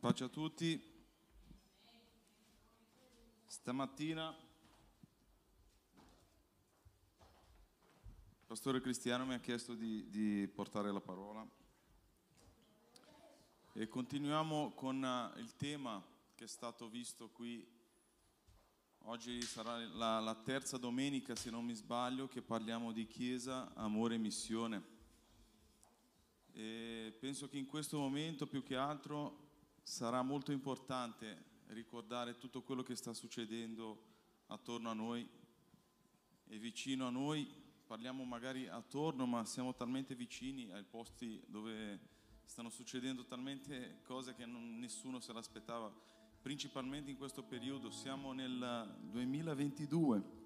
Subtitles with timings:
[0.00, 0.82] Pace a tutti.
[3.44, 4.34] Stamattina
[8.30, 11.46] il pastore Cristiano mi ha chiesto di, di portare la parola
[13.74, 16.02] e continuiamo con eh, il tema
[16.34, 17.62] che è stato visto qui.
[19.00, 24.14] Oggi sarà la, la terza domenica, se non mi sbaglio, che parliamo di Chiesa, amore
[24.14, 24.82] e missione.
[26.52, 29.48] E penso che in questo momento più che altro
[29.82, 34.08] sarà molto importante ricordare tutto quello che sta succedendo
[34.46, 35.28] attorno a noi
[36.46, 37.48] e vicino a noi.
[37.86, 41.98] Parliamo magari attorno, ma siamo talmente vicini ai posti dove
[42.44, 45.92] stanno succedendo talmente cose che non- nessuno se l'aspettava,
[46.40, 47.90] principalmente in questo periodo.
[47.90, 50.38] Siamo nel 2022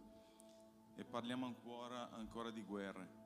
[0.96, 3.22] e parliamo ancora, ancora di guerre.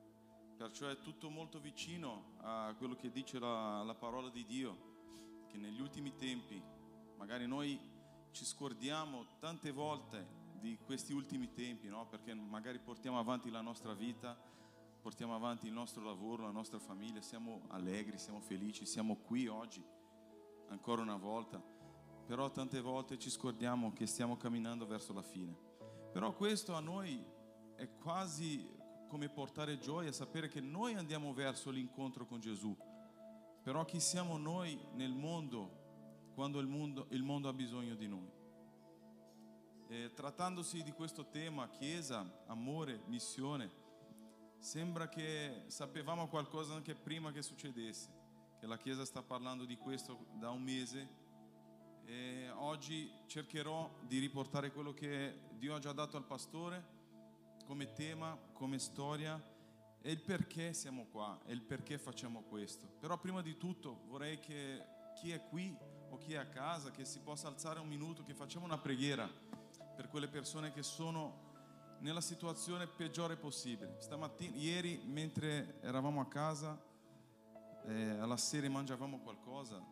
[0.57, 4.88] Perciò è tutto molto vicino a quello che dice la, la parola di Dio,
[5.49, 6.63] che negli ultimi tempi,
[7.17, 7.79] magari noi
[8.31, 10.27] ci scordiamo tante volte
[10.61, 12.07] di questi ultimi tempi, no?
[12.07, 14.37] perché magari portiamo avanti la nostra vita,
[15.01, 19.85] portiamo avanti il nostro lavoro, la nostra famiglia, siamo allegri, siamo felici, siamo qui oggi,
[20.69, 21.63] ancora una volta,
[22.27, 25.57] però tante volte ci scordiamo che stiamo camminando verso la fine.
[26.13, 27.25] Però questo a noi
[27.75, 28.77] è quasi
[29.09, 32.77] come portare gioia, sapere che noi andiamo verso l'incontro con Gesù.
[33.69, 38.33] Però chi siamo noi nel mondo quando il mondo, il mondo ha bisogno di noi?
[39.89, 43.71] E trattandosi di questo tema, Chiesa, amore, missione,
[44.57, 48.11] sembra che sapevamo qualcosa anche prima che succedesse,
[48.59, 51.07] che la Chiesa sta parlando di questo da un mese
[52.07, 56.97] e oggi cercherò di riportare quello che Dio ha già dato al pastore
[57.67, 59.39] come tema, come storia
[60.01, 62.87] e il perché siamo qua e il perché facciamo questo.
[63.01, 65.77] Però prima di tutto vorrei che chi è qui
[66.11, 69.29] o chi è a casa, che si possa alzare un minuto, che facciamo una preghiera
[69.97, 71.47] per quelle persone che sono
[72.01, 73.97] nella situazione peggiore possibile.
[73.99, 76.81] Stamattina, ieri, mentre eravamo a casa,
[77.87, 79.83] eh, alla sera mangiavamo qualcosa,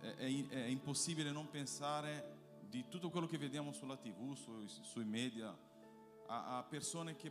[0.00, 2.38] è, è- è impossibile non pensare
[2.68, 5.54] di tutto quello che vediamo sulla tv, sui, sui media,
[6.26, 7.30] a, a persone che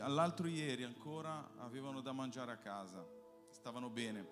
[0.00, 3.06] all'altro ieri ancora avevano da mangiare a casa,
[3.50, 4.26] stavano bene,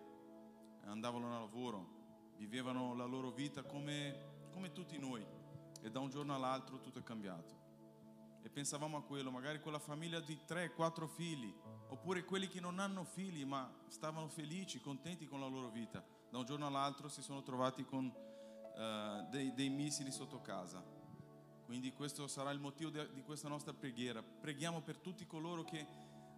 [0.85, 5.25] andavano al lavoro, vivevano la loro vita come, come tutti noi
[5.81, 7.61] e da un giorno all'altro tutto è cambiato.
[8.45, 11.55] E pensavamo a quello, magari quella famiglia di 3-4 figli,
[11.89, 16.05] oppure quelli che non hanno figli ma stavano felici, contenti con la loro vita.
[16.29, 18.13] Da un giorno all'altro si sono trovati con
[18.77, 21.02] eh, dei, dei missili sotto casa.
[21.65, 24.23] Quindi questo sarà il motivo di questa nostra preghiera.
[24.23, 25.87] Preghiamo per tutti coloro che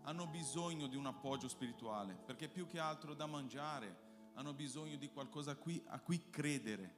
[0.02, 4.02] hanno bisogno di un appoggio spirituale, perché più che altro da mangiare
[4.34, 6.92] hanno bisogno di qualcosa a cui, a cui credere,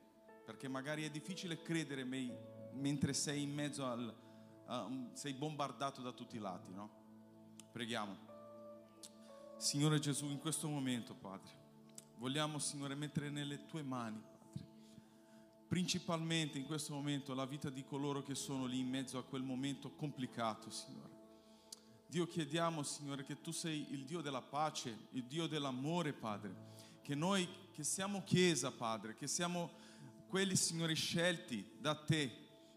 [0.45, 2.35] perché magari è difficile credere mei-
[2.73, 4.15] mentre sei in mezzo al...
[4.67, 6.91] un- sei bombardato da tutti i lati, no?
[7.71, 8.17] Preghiamo.
[9.57, 11.53] Signore Gesù, in questo momento, Padre,
[12.19, 14.23] vogliamo, Signore, mettere nelle tue mani,
[15.77, 19.43] principalmente in questo momento la vita di coloro che sono lì in mezzo a quel
[19.43, 21.13] momento complicato, Signore.
[22.07, 26.57] Dio chiediamo, Signore, che tu sei il Dio della pace, il Dio dell'amore, Padre,
[27.03, 29.71] che noi che siamo Chiesa, Padre, che siamo
[30.29, 32.33] quelli, Signore, scelti da te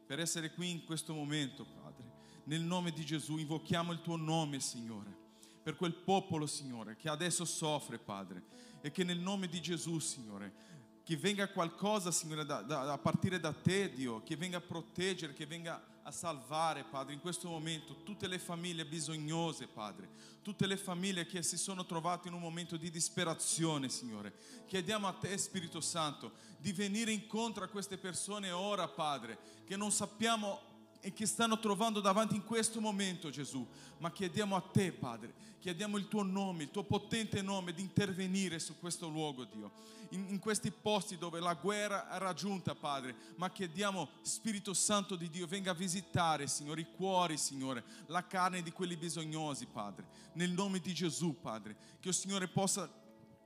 [0.06, 2.06] per essere qui in questo momento, Padre.
[2.48, 5.16] Nel nome di Gesù invochiamo il tuo nome, Signore,
[5.64, 8.44] per quel popolo, Signore, che adesso soffre, Padre,
[8.82, 10.68] e che nel nome di Gesù, Signore,
[11.10, 15.34] che venga qualcosa, Signore, da, da- a partire da te, Dio, che venga a proteggere,
[15.34, 20.08] che venga a salvare, Padre, in questo momento tutte le famiglie bisognose, Padre,
[20.44, 24.32] tutte le famiglie che si sono trovate in un momento di disperazione, Signore.
[24.68, 29.92] Chiediamo a te, Spirito Santo, di venire incontro a queste persone ora, Padre, che non
[29.92, 30.62] sappiamo
[31.02, 33.66] e che stanno trovando davanti in questo momento, Gesù.
[34.00, 38.60] Ma chiediamo a te, Padre, chiediamo il tuo nome, il tuo potente nome di intervenire
[38.60, 39.72] su questo luogo, Dio.
[40.12, 43.16] In, in questi posti dove la guerra è raggiunta, Padre.
[43.36, 48.62] Ma chiediamo, Spirito Santo di Dio, venga a visitare, Signore, i cuori, Signore, la carne
[48.62, 50.08] di quelli bisognosi, Padre.
[50.34, 51.76] Nel nome di Gesù, Padre.
[52.00, 52.90] Che il Signore possa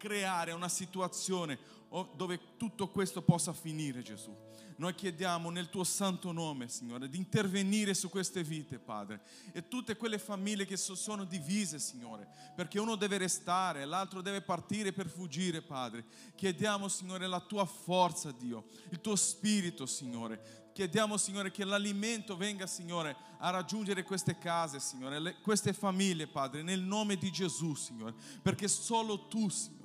[0.03, 1.57] creare una situazione
[2.17, 4.35] dove tutto questo possa finire, Gesù.
[4.75, 9.21] Noi chiediamo nel tuo santo nome, Signore, di intervenire su queste vite, Padre,
[9.53, 14.41] e tutte quelle famiglie che so- sono divise, Signore, perché uno deve restare, l'altro deve
[14.41, 16.03] partire per fuggire, Padre.
[16.35, 20.71] Chiediamo, Signore, la tua forza, Dio, il tuo spirito, Signore.
[20.73, 26.81] Chiediamo, Signore, che l'alimento venga, Signore, a raggiungere queste case, Signore, queste famiglie, Padre, nel
[26.81, 29.82] nome di Gesù, Signore, perché solo tu, Signore,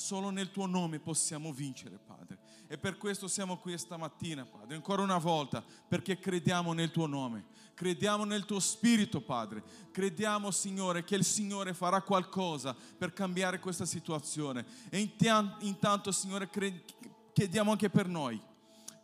[0.00, 2.38] Solo nel tuo nome possiamo vincere, Padre.
[2.66, 7.44] E per questo siamo qui stamattina, Padre, ancora una volta, perché crediamo nel tuo nome,
[7.74, 9.62] crediamo nel tuo spirito, Padre.
[9.90, 14.64] Crediamo, Signore, che il Signore farà qualcosa per cambiare questa situazione.
[14.88, 16.48] E intanto, Signore,
[17.32, 18.40] chiediamo anche per noi.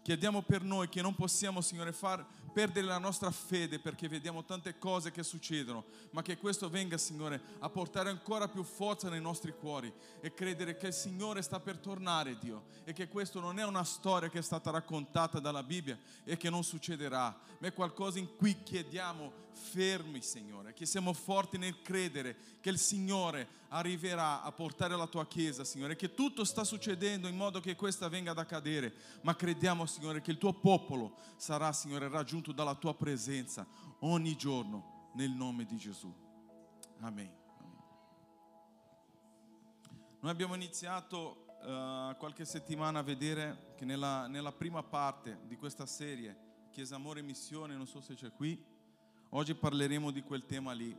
[0.03, 2.25] Chiediamo per noi che non possiamo, Signore, far
[2.57, 7.39] perdere la nostra fede perché vediamo tante cose che succedono, ma che questo venga, Signore,
[7.59, 9.93] a portare ancora più forza nei nostri cuori
[10.23, 13.85] e credere che il Signore sta per tornare, Dio, e che questo non è una
[13.85, 18.35] storia che è stata raccontata dalla Bibbia e che non succederà, ma è qualcosa in
[18.37, 24.97] cui chiediamo fermi, Signore, che siamo forti nel credere che il Signore arriverà a portare
[24.97, 28.93] la tua Chiesa, Signore, che tutto sta succedendo in modo che questa venga ad accadere,
[29.23, 33.67] ma crediamo, Signore, che il tuo popolo sarà, Signore, raggiunto dalla tua presenza
[34.01, 36.15] ogni giorno nel nome di Gesù.
[37.01, 37.33] Amen.
[40.21, 45.87] Noi abbiamo iniziato uh, qualche settimana a vedere che nella, nella prima parte di questa
[45.87, 48.63] serie, Chiesa Amore e Missione, non so se c'è qui,
[49.31, 50.97] Oggi parleremo di quel tema lì.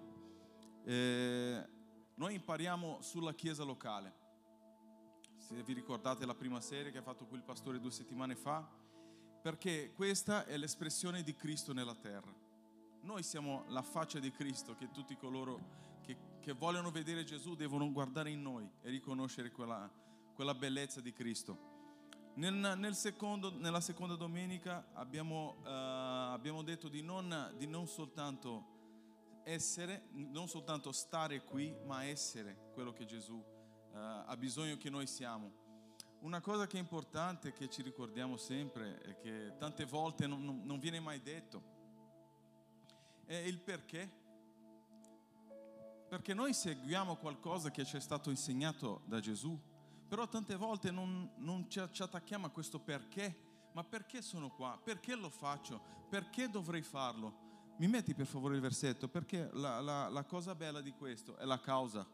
[0.83, 1.65] Eh,
[2.15, 4.25] noi impariamo sulla chiesa locale.
[5.38, 8.68] Se vi ricordate la prima serie che ha fatto qui il pastore due settimane fa,
[9.41, 12.33] perché questa è l'espressione di Cristo nella terra.
[13.03, 17.89] Noi siamo la faccia di Cristo che tutti coloro che, che vogliono vedere Gesù devono
[17.94, 19.89] guardare in noi e riconoscere quella,
[20.35, 21.76] quella bellezza di Cristo.
[22.38, 29.42] Nel, nel secondo, nella seconda domenica abbiamo, uh, abbiamo detto di non, di non soltanto
[29.44, 33.44] essere, non soltanto stare qui, ma essere quello che Gesù uh,
[33.92, 35.51] ha bisogno che noi siamo.
[36.19, 40.78] Una cosa che è importante, che ci ricordiamo sempre e che tante volte non, non,
[40.78, 41.63] viene mai detto,
[43.25, 44.12] è il perché.
[46.07, 49.60] Perché noi seguiamo qualcosa che ci è stato insegnato da Gesù
[50.07, 53.45] però tante volte non, non ci, ci attacchiamo a questo perché.
[53.74, 54.80] Ma perché sono qua?
[54.83, 55.80] Perché lo faccio?
[56.09, 57.45] Perché dovrei farlo?
[57.77, 61.45] Mi metti per favore il versetto, perché la, la, la cosa bella di questo è
[61.45, 62.07] la causa.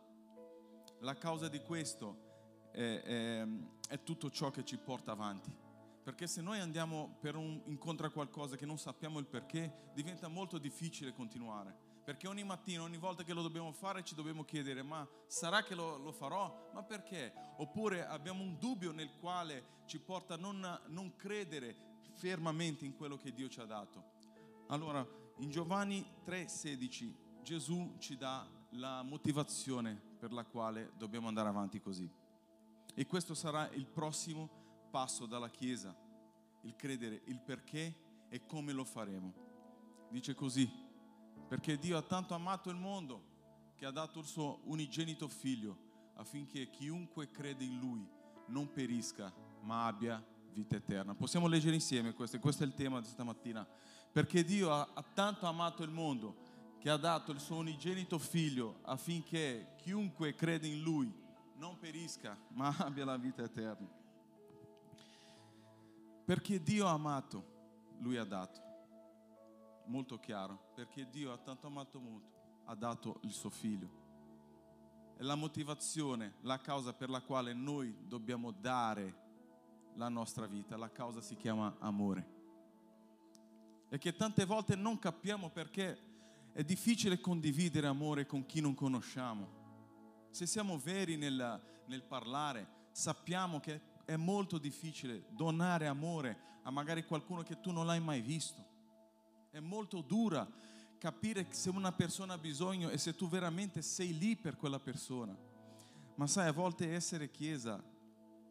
[1.00, 3.48] La causa di questo è, è,
[3.88, 5.56] è tutto ciò che ci porta avanti.
[6.04, 10.28] Perché se noi andiamo per un, incontro a qualcosa che non sappiamo il perché, diventa
[10.28, 11.93] molto difficile continuare.
[12.04, 15.74] Perché ogni mattina, ogni volta che lo dobbiamo fare, ci dobbiamo chiedere, ma sarà che
[15.74, 16.72] lo, lo farò?
[16.74, 17.34] Ma perché?
[17.58, 23.18] Oppure abbiamo un dubbio nel quale ci porta a non, non credere fermamente in quello
[23.18, 24.12] che Dio ci ha dato.
[24.68, 25.06] Allora,
[25.38, 32.10] in Giovanni 3:16 Gesù ci dà la motivazione per la quale dobbiamo andare avanti così.
[32.96, 35.96] E questo sarà il prossimo passo dalla Chiesa,
[36.62, 39.34] il credere il perché e come lo faremo.
[40.10, 40.70] Dice così,
[41.54, 43.22] perché Dio ha tanto amato il mondo
[43.76, 45.78] che ha dato il suo unigenito figlio
[46.16, 48.04] affinché chiunque crede in lui
[48.48, 50.20] non perisca ma abbia
[50.52, 51.14] vita eterna.
[51.14, 53.68] Possiamo leggere insieme questo, questo è il tema di stamattina.
[54.12, 56.38] Perché Dio ha, ha tanto amato il mondo
[56.80, 61.14] che ha dato il suo unigenito figlio affinché chiunque crede in lui
[61.58, 63.88] non perisca ma abbia la vita eterna.
[66.26, 67.46] Perché Dio ha amato,
[68.00, 68.72] lui ha dato
[69.86, 74.02] molto chiaro, perché Dio ha tanto amato molto, ha dato il suo figlio.
[75.16, 79.22] È la motivazione, la causa per la quale noi dobbiamo dare
[79.96, 82.42] la nostra vita, la causa si chiama amore.
[83.90, 86.12] E che tante volte non capiamo perché
[86.52, 89.62] è difficile condividere amore con chi non conosciamo.
[90.32, 97.06] Se siamo veri nel, nel parlare, sappiamo che è molto difficile donare amore a magari
[97.06, 98.73] qualcuno che tu non l'hai mai visto
[99.54, 100.50] è molto dura
[100.98, 105.38] capire se una persona ha bisogno e se tu veramente sei lì per quella persona.
[106.16, 107.82] Ma sai, a volte essere chiesa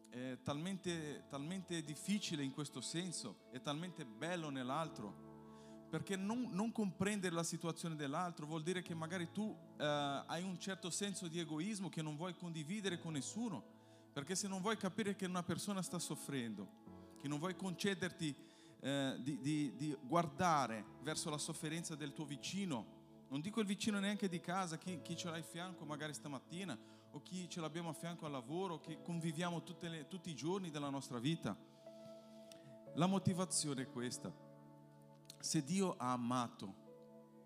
[0.07, 7.35] è talmente, talmente difficile in questo senso, è talmente bello nell'altro, perché non, non, comprendere
[7.35, 11.89] la situazione dell'altro vuol dire che magari tu eh, hai un certo senso di egoismo
[11.89, 13.61] che non vuoi condividere con nessuno,
[14.13, 18.33] perché se non vuoi capire che una persona sta soffrendo, che non vuoi concederti
[18.83, 23.97] eh, di, di, di guardare verso la sofferenza del tuo vicino, non dico il vicino
[23.97, 26.77] neanche di casa, chi, chi ce l'hai a fianco magari stamattina,
[27.11, 30.89] o chi ce l'abbiamo a fianco al lavoro, che conviviamo le, tutti i giorni della
[30.89, 31.57] nostra vita.
[32.95, 34.31] La motivazione è questa.
[35.39, 36.75] Se Dio ha amato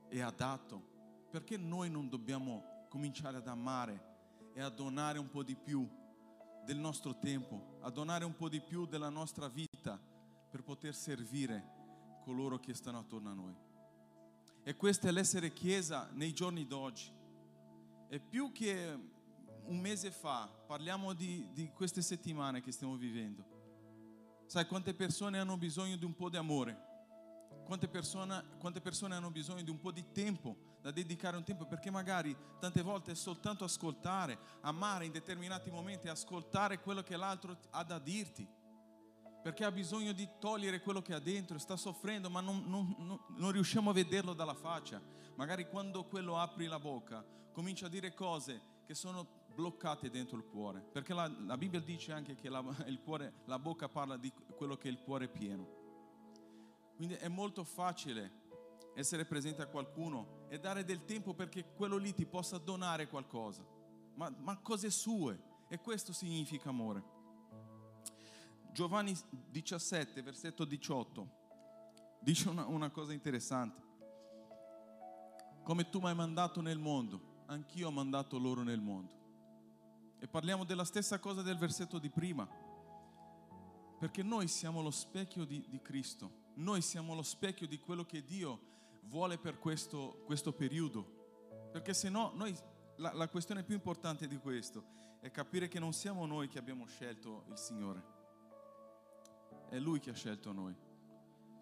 [0.10, 4.15] e ha dato, perché noi non dobbiamo cominciare ad amare
[4.53, 5.88] e a donare un po' di più
[6.65, 10.15] del nostro tempo, a donare un po' di più della nostra vita
[10.50, 11.75] per poter servire
[12.22, 13.56] coloro che stanno attorno a noi.
[14.63, 17.10] E questo è l'essere chiesa nei giorni d'oggi.
[18.10, 19.16] E più che
[19.63, 23.56] un mese fa, parliamo di, di queste settimane che stiamo vivendo.
[24.46, 26.86] Sai quante persone hanno bisogno di un po' di amore?
[27.66, 31.66] Quante persone, quante persone hanno bisogno di un po' di tempo, da dedicare un tempo,
[31.66, 37.58] perché magari tante volte è soltanto ascoltare, amare in determinati momenti, ascoltare quello che l'altro
[37.72, 38.48] ha da dirti
[39.48, 43.51] perché ha bisogno di togliere quello che ha dentro, sta soffrendo, ma non, non, non,
[43.54, 45.01] riusciamo a vederlo dalla faccia.
[45.36, 49.25] Magari quando quello apri la bocca, comincia a dire cose che sono
[49.56, 52.62] bloccate dentro il cuore, perché la, la Bibbia dice anche che la,
[53.01, 55.66] cuore, la bocca parla di quello che il cuore è pieno.
[56.98, 58.30] Quindi è molto facile
[58.96, 63.66] essere presente a qualcuno e dare del tempo perché quello lì ti possa donare qualcosa,
[64.16, 65.39] ma, ma cose sue.
[65.70, 67.16] E questo significa amore.
[68.77, 69.17] Giovanni
[69.50, 71.27] 17, versetto 18,
[72.19, 73.81] dice una, una cosa interessante.
[75.63, 79.12] Come tu mi hai mandato nel mondo, anch'io ho mandato loro nel mondo.
[80.19, 82.48] E parliamo della stessa cosa del versetto di prima.
[83.98, 88.24] Perché noi siamo lo specchio di, di Cristo, noi siamo lo specchio di quello che
[88.24, 88.60] Dio
[89.05, 91.69] vuole per questo, questo periodo.
[91.72, 92.55] Perché se no, noi,
[92.98, 96.86] la, la questione più importante di questo è capire che non siamo noi che abbiamo
[96.86, 98.16] scelto il Signore
[99.69, 100.75] è Lui che ha scelto noi.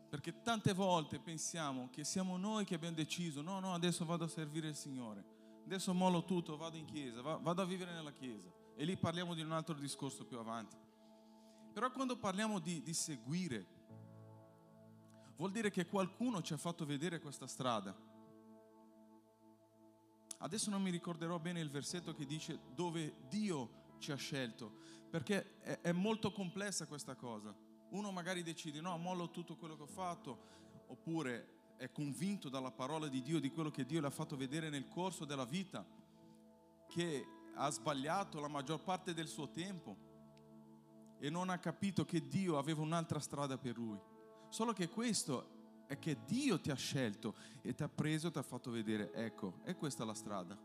[0.09, 4.29] Perché tante volte pensiamo che siamo noi che abbiamo deciso, no, no, adesso vado a
[4.29, 5.23] servire il Signore,
[5.65, 8.49] adesso mollo tutto, vado in chiesa, vado a vivere nella chiesa.
[8.75, 10.77] E lì parliamo di un altro discorso più avanti.
[11.73, 13.65] Però quando parliamo di, di seguire,
[15.35, 17.93] vuol dire che qualcuno ci ha fatto vedere questa strada.
[20.37, 24.77] Adesso non mi ricorderò bene il versetto che dice dove Dio ci ha scelto,
[25.09, 27.53] perché è, è molto complessa questa cosa.
[27.89, 30.37] Uno magari decide, no, mollo tutto quello che ho fatto,
[30.87, 34.69] oppure è convinto dalla parola di Dio, di quello che Dio le ha fatto vedere
[34.69, 35.85] nel corso della vita,
[36.87, 39.95] che ha sbagliato la maggior parte del suo tempo
[41.19, 43.99] e non ha capito che Dio aveva un'altra strada per lui.
[44.49, 48.37] Solo che questo è che Dio ti ha scelto e ti ha preso e ti
[48.37, 50.57] ha fatto vedere, ecco, è questa la strada.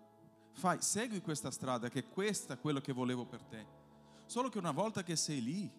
[0.52, 3.66] Fai, segui questa strada, che questa è quello che volevo per te.
[4.26, 5.70] Solo che una volta che sei lì,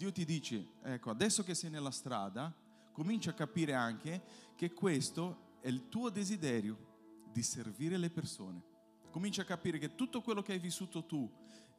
[0.00, 2.50] Dio ti dice, ecco, adesso che sei nella strada,
[2.90, 4.22] comincia a capire anche
[4.56, 8.62] che questo è il tuo desiderio di servire le persone.
[9.10, 11.30] Comincia a capire che tutto quello che hai vissuto tu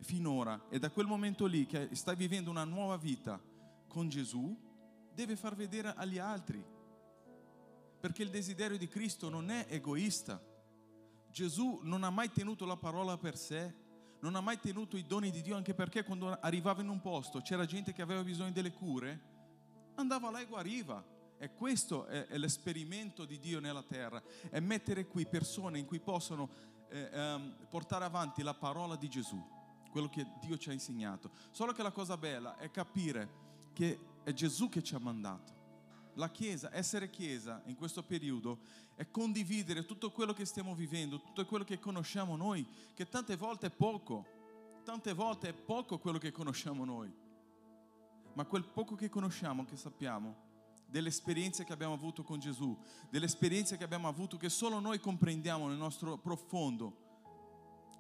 [0.02, 3.42] finora e da quel momento lì che stai vivendo una nuova vita
[3.88, 4.56] con Gesù,
[5.16, 6.64] deve far vedere agli altri.
[8.00, 10.40] Perché il desiderio di Cristo non è egoista.
[11.32, 13.74] Gesù non ha mai tenuto la parola per sé,
[14.22, 17.42] non ha mai tenuto i doni di Dio anche perché quando arrivava in un posto
[17.42, 19.20] c'era gente che aveva bisogno delle cure,
[19.96, 21.04] andava là e guariva.
[21.38, 26.00] E questo è, è l'esperimento di Dio nella terra, è mettere qui persone in cui
[26.00, 26.50] possono
[26.90, 29.44] eh, um, portare avanti la parola di Gesù,
[29.90, 31.32] quello che Dio ci ha insegnato.
[31.50, 33.40] Solo che la cosa bella è capire
[33.74, 35.61] che è Gesù che ci ha mandato.
[36.16, 38.60] La Chiesa, essere Chiesa in questo periodo
[38.96, 43.68] è condividere tutto quello che stiamo vivendo, tutto quello che conosciamo noi, che tante volte
[43.68, 44.26] è poco,
[44.84, 47.12] tante volte è poco quello che conosciamo noi,
[48.34, 50.50] ma quel poco che conosciamo, che sappiamo,
[50.86, 52.78] delle esperienze che abbiamo avuto con Gesù,
[53.10, 57.10] delle esperienze che abbiamo avuto che solo noi comprendiamo nel nostro profondo,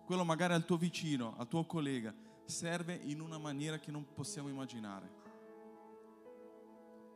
[0.05, 2.13] quello magari al tuo vicino, al tuo collega,
[2.43, 5.20] serve in una maniera che non possiamo immaginare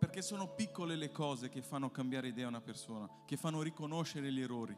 [0.06, 4.32] perché sono piccole le cose che fanno cambiare idea a una persona, che fanno riconoscere
[4.32, 4.78] gli errori.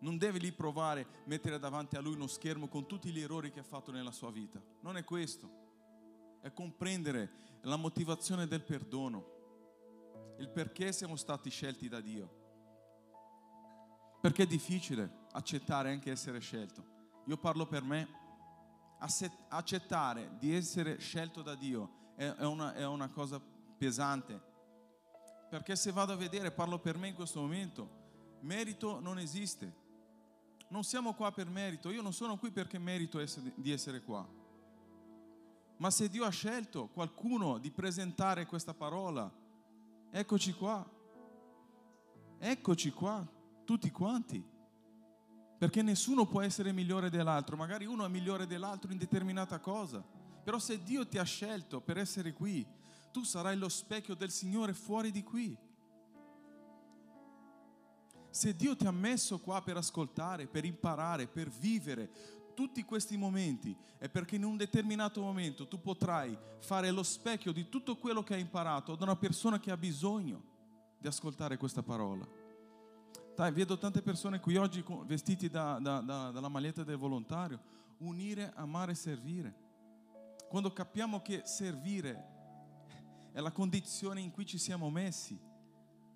[0.00, 3.60] Non deve lì provare, mettere davanti a lui uno schermo con tutti gli errori che
[3.60, 4.60] ha fatto nella sua vita.
[4.80, 6.38] Non è questo.
[6.40, 7.30] È comprendere
[7.62, 12.38] la motivazione del perdono, il perché siamo stati scelti da Dio.
[14.20, 17.22] Perché è difficile accettare anche essere scelto.
[17.26, 18.08] Io parlo per me,
[19.50, 23.40] accettare di essere scelto da Dio è una, è una cosa
[23.80, 24.38] pesante.
[25.48, 27.88] Perché se vado a vedere, parlo per me in questo momento,
[28.40, 29.74] merito non esiste.
[30.68, 33.18] Non siamo qua per merito, io non sono qui perché merito
[33.54, 34.28] di essere qua.
[35.78, 39.32] Ma se Dio ha scelto qualcuno di presentare questa parola,
[40.10, 40.86] eccoci qua.
[42.38, 43.26] Eccoci qua,
[43.64, 44.44] tutti quanti.
[45.56, 50.04] Perché nessuno può essere migliore dell'altro, magari uno è migliore dell'altro in determinata cosa.
[50.44, 52.78] Però se Dio ti ha scelto per essere qui,
[53.10, 55.56] tu sarai lo specchio del Signore fuori di qui.
[58.30, 62.10] Se Dio ti ha messo qua per ascoltare, per imparare, per vivere
[62.54, 67.68] tutti questi momenti, è perché in un determinato momento tu potrai fare lo specchio di
[67.68, 70.42] tutto quello che hai imparato ad una persona che ha bisogno
[70.98, 72.26] di ascoltare questa parola.
[73.34, 78.52] Dai, vedo tante persone qui oggi vestiti da, da, da, dalla maglietta del volontario unire,
[78.54, 79.54] amare e servire.
[80.48, 82.29] Quando capiamo che servire
[83.32, 85.38] è la condizione in cui ci siamo messi,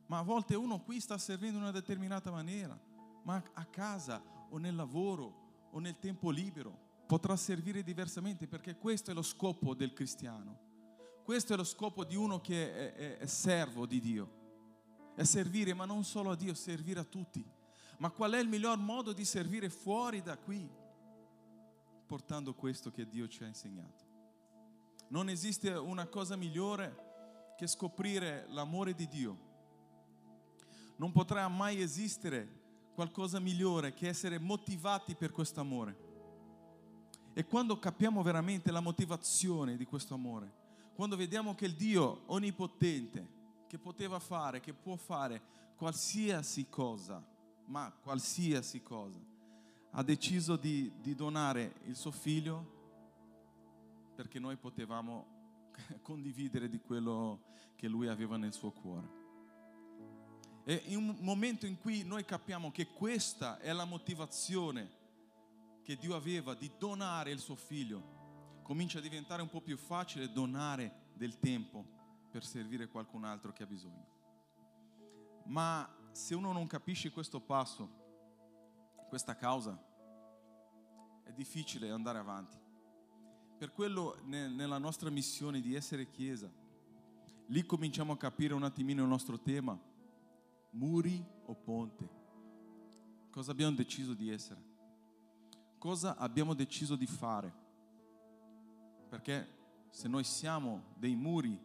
[0.06, 2.78] ma a volte uno qui sta servendo in una determinata maniera,
[3.22, 9.10] ma a casa o nel lavoro o nel tempo libero potrà servire diversamente perché questo
[9.10, 10.62] è lo scopo del cristiano.
[11.24, 14.42] Questo è lo scopo di uno che è, è, è servo di Dio.
[15.14, 17.44] È servire, ma non solo a Dio, servire a tutti.
[17.98, 20.68] Ma qual è il miglior modo di servire fuori da qui?
[22.06, 24.13] Portando questo che Dio ci ha insegnato.
[25.08, 29.38] Non esiste una cosa migliore che scoprire l'amore di Dio.
[30.96, 32.62] Non potrà mai esistere
[32.94, 36.12] qualcosa migliore che essere motivati per questo amore.
[37.32, 40.62] E quando capiamo veramente la motivazione di questo amore,
[40.94, 43.32] quando vediamo che il Dio onnipotente,
[43.66, 45.42] che poteva fare, che può fare
[45.74, 47.24] qualsiasi cosa,
[47.66, 49.18] ma qualsiasi cosa,
[49.90, 52.73] ha deciso di, di donare il suo figlio
[54.14, 55.70] perché noi potevamo
[56.02, 59.22] condividere di quello che lui aveva nel suo cuore.
[60.64, 65.02] E in un momento in cui noi capiamo che questa è la motivazione
[65.82, 70.32] che Dio aveva di donare il suo figlio, comincia a diventare un po' più facile
[70.32, 71.84] donare del tempo
[72.30, 74.12] per servire qualcun altro che ha bisogno.
[75.44, 78.02] Ma se uno non capisce questo passo,
[79.08, 79.78] questa causa,
[81.22, 82.63] è difficile andare avanti.
[83.56, 86.50] Per quello nella nostra missione di essere Chiesa,
[87.46, 89.78] lì cominciamo a capire un attimino il nostro tema,
[90.70, 92.22] muri o ponte.
[93.30, 94.62] Cosa abbiamo deciso di essere?
[95.78, 97.52] Cosa abbiamo deciso di fare?
[99.08, 99.48] Perché
[99.90, 101.58] se noi siamo dei muri,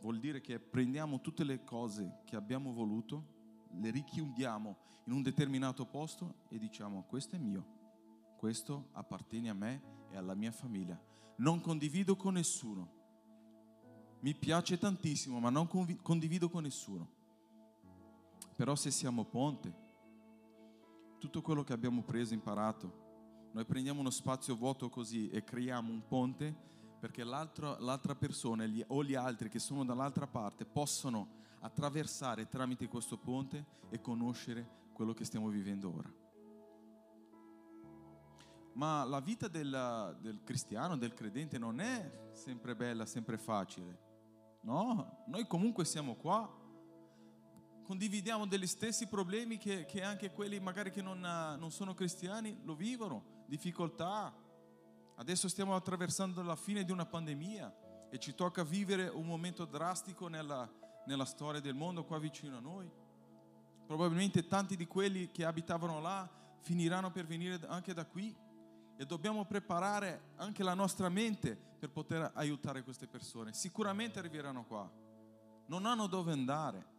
[0.00, 3.36] vuol dire che prendiamo tutte le cose che abbiamo voluto,
[3.72, 7.64] le richiudiamo in un determinato posto e diciamo questo è mio,
[8.36, 11.07] questo appartiene a me e alla mia famiglia.
[11.38, 12.96] Non condivido con nessuno.
[14.20, 15.68] Mi piace tantissimo, ma non
[16.02, 17.16] condivido con nessuno.
[18.56, 19.86] Però se siamo ponte,
[21.18, 23.06] tutto quello che abbiamo preso, imparato,
[23.52, 26.66] noi prendiamo uno spazio vuoto così e creiamo un ponte
[26.98, 33.16] perché l'altra persona gli, o gli altri che sono dall'altra parte possono attraversare tramite questo
[33.16, 36.12] ponte e conoscere quello che stiamo vivendo ora.
[38.78, 44.06] Ma la vita del, del cristiano, del credente, non è sempre bella, sempre facile.
[44.62, 46.48] No, noi comunque siamo qua,
[47.82, 52.74] condividiamo degli stessi problemi che, che anche quelli magari che non, non sono cristiani lo
[52.74, 54.32] vivono, difficoltà,
[55.18, 60.28] Adesso stiamo attraversando la fine di una pandemia e ci tocca vivere un momento drastico
[60.28, 60.70] nella,
[61.06, 62.88] nella storia del mondo qua vicino a noi.
[63.84, 68.32] Probabilmente tanti di quelli che abitavano là finiranno per venire anche da qui
[69.00, 73.52] e dobbiamo preparare anche la nostra mente per poter aiutare queste persone.
[73.52, 74.90] Sicuramente arriveranno qua,
[75.66, 76.96] non hanno dove andare.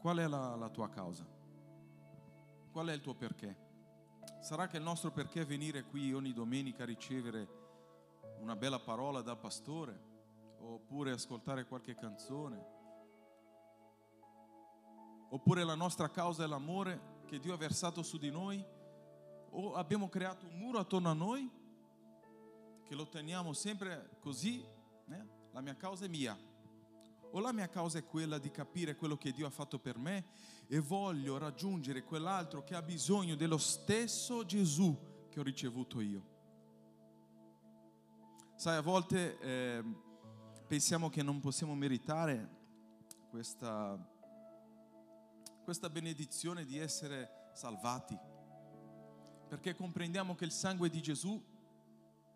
[0.00, 1.24] Qual è la, la tua causa?
[2.72, 3.66] Qual è il tuo perché?
[4.40, 7.48] Sarà che il nostro perché è venire qui ogni domenica a ricevere
[8.40, 10.06] una bella parola dal pastore
[10.58, 12.76] oppure ascoltare qualche canzone?
[15.30, 18.64] Oppure la nostra causa è l'amore che Dio ha versato su di noi?
[19.50, 21.48] O abbiamo creato un muro attorno a noi
[22.82, 24.64] che lo teniamo sempre così?
[25.10, 25.26] Eh?
[25.52, 26.36] La mia causa è mia.
[27.32, 30.24] O la mia causa è quella di capire quello che Dio ha fatto per me
[30.66, 34.96] e voglio raggiungere quell'altro che ha bisogno dello stesso Gesù
[35.28, 36.36] che ho ricevuto io.
[38.54, 39.84] Sai, a volte eh,
[40.66, 42.56] pensiamo che non possiamo meritare
[43.28, 43.98] questa,
[45.68, 48.18] questa benedizione di essere salvati,
[49.48, 51.38] perché comprendiamo che il sangue di Gesù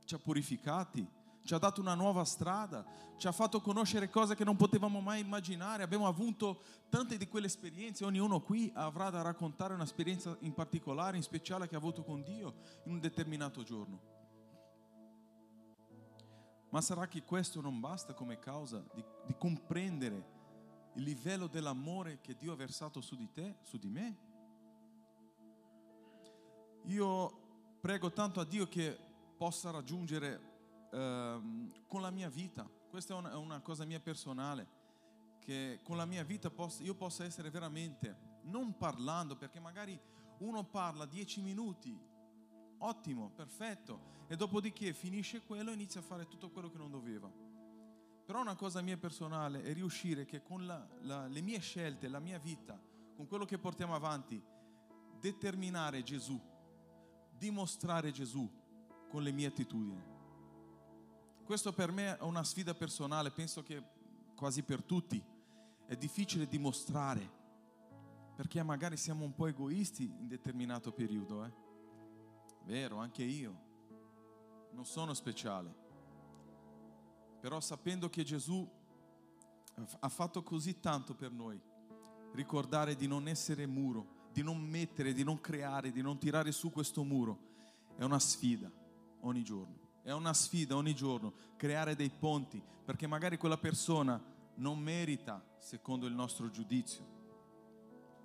[0.05, 1.09] ci ha purificati,
[1.43, 2.85] ci ha dato una nuova strada,
[3.17, 5.83] ci ha fatto conoscere cose che non potevamo mai immaginare.
[5.83, 11.23] Abbiamo avuto tante di quelle esperienze, ognuno qui avrà da raccontare un'esperienza in particolare, in
[11.23, 13.99] speciale che ha avuto con Dio in un determinato giorno.
[16.69, 20.32] Ma sarà che questo non basta come causa di, di comprendere
[20.95, 24.17] il livello dell'amore che Dio ha versato su di te, su di me?
[26.85, 28.99] Io prego tanto a Dio che
[29.37, 30.51] possa raggiungere
[30.93, 34.81] Ehm, con la mia vita, questa è una, è una, cosa mia personale,
[35.41, 39.99] che con la mia vita posso, io possa essere veramente, non parlando, perché magari
[40.39, 41.99] uno parla dieci minuti,
[42.79, 47.31] ottimo, perfetto, e dopodiché finisce quello e inizia a fare tutto quello che non doveva.
[48.25, 52.21] Però una cosa mia personale è riuscire che con la, la, le mie scelte, la
[52.21, 52.81] mia vita,
[53.15, 54.43] con quello che portiamo avanti,
[55.19, 56.41] determinare Gesù,
[57.37, 58.49] dimostrare Gesù
[59.09, 60.03] con le mie attitudini.
[61.45, 63.83] Questo per me è una sfida personale, penso che
[64.35, 65.23] quasi per tutti
[65.87, 67.29] è difficile dimostrare,
[68.35, 71.45] perché magari siamo un po' egoisti in determinato periodo.
[71.45, 71.53] Eh?
[72.65, 73.71] Vero, anche io
[74.71, 75.82] non sono speciale,
[77.43, 78.65] però sapendo che Gesù
[79.99, 81.61] ha fatto così tanto per noi,
[82.35, 86.71] ricordare di non essere muro, di non mettere, di non creare, di non tirare su
[86.71, 87.37] questo muro,
[87.97, 88.71] è una sfida
[89.23, 89.75] ogni giorno.
[90.03, 94.23] È una sfida ogni giorno creare dei ponti, perché magari quella persona
[94.57, 97.05] non merita secondo il nostro giudizio.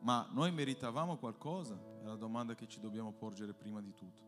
[0.01, 1.75] Ma noi meritavamo qualcosa?
[2.03, 4.21] È la domanda che ci dobbiamo porgere prima di tutto.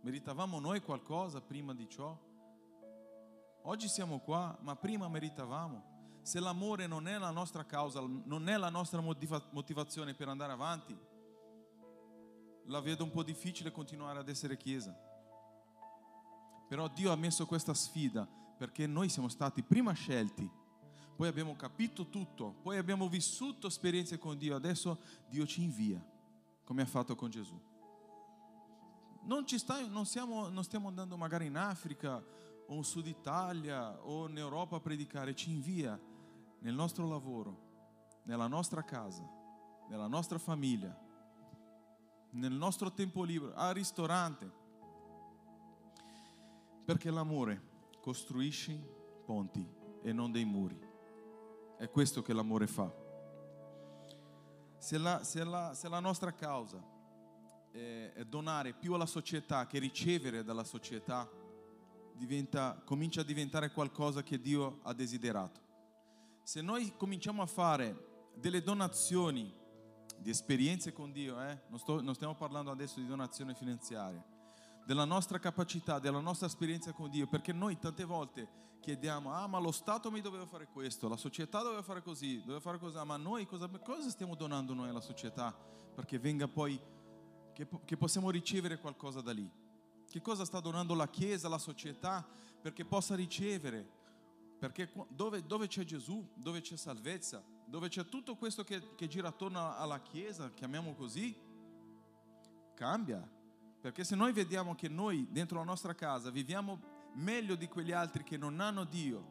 [0.00, 2.32] Meritavamo noi qualcosa prima di ciò?
[3.66, 5.92] Oggi siamo qua, ma prima meritavamo.
[6.20, 10.94] Se l'amore non è la nostra causa, non è la nostra motivazione per andare avanti,
[12.66, 14.94] la vedo un po' difficile continuare ad essere chiesa.
[16.68, 20.50] Però Dio ha messo questa sfida perché noi siamo stati prima scelti,
[21.16, 26.04] poi abbiamo capito tutto, poi abbiamo vissuto esperienze con Dio, adesso Dio ci invia,
[26.64, 27.58] come ha fatto con Gesù.
[29.22, 32.22] Non, sta, non, siamo, non stiamo andando magari in Africa
[32.66, 35.98] o in Sud Italia o in Europa a predicare, ci invia
[36.60, 39.28] nel nostro lavoro, nella nostra casa,
[39.88, 40.98] nella nostra famiglia,
[42.30, 44.62] nel nostro tempo libero, al ristorante.
[46.84, 48.74] Perché l'amore costruisce
[49.24, 49.66] ponti
[50.02, 50.78] e non dei muri.
[51.78, 52.92] È questo che l'amore fa.
[54.78, 56.82] Se la, se la, se la nostra causa
[57.70, 61.28] è, è, donare più alla società che ricevere dalla società,
[62.14, 65.60] diventa, comincia a diventare qualcosa che Dio ha desiderato.
[66.42, 69.52] Se noi cominciamo a fare delle donazioni
[70.18, 71.62] di esperienze con Dio, eh?
[71.68, 74.24] non, sto, non stiamo parlando adesso di donazione finanziaria,
[74.84, 79.58] della nostra capacità, della nostra esperienza con Dio, perché noi tante volte chiediamo, ah ma
[79.58, 83.16] lo Stato mi doveva fare questo, la società doveva fare così, doveva fare così, ma
[83.16, 85.56] noi cosa, cosa stiamo donando noi alla società
[85.94, 86.78] perché venga poi,
[87.54, 89.50] che, che possiamo ricevere qualcosa da lì?
[90.14, 92.24] Che cosa sta donando la Chiesa, la società
[92.62, 93.84] perché possa ricevere?
[94.60, 99.26] Perché dove, dove c'è Gesù, dove c'è salvezza, dove c'è tutto questo che, che gira
[99.26, 101.36] attorno alla Chiesa, chiamiamo così,
[102.74, 103.28] cambia
[103.80, 106.80] perché se noi vediamo che noi dentro la nostra casa viviamo
[107.14, 109.26] meglio di quegli altri che non hanno Dio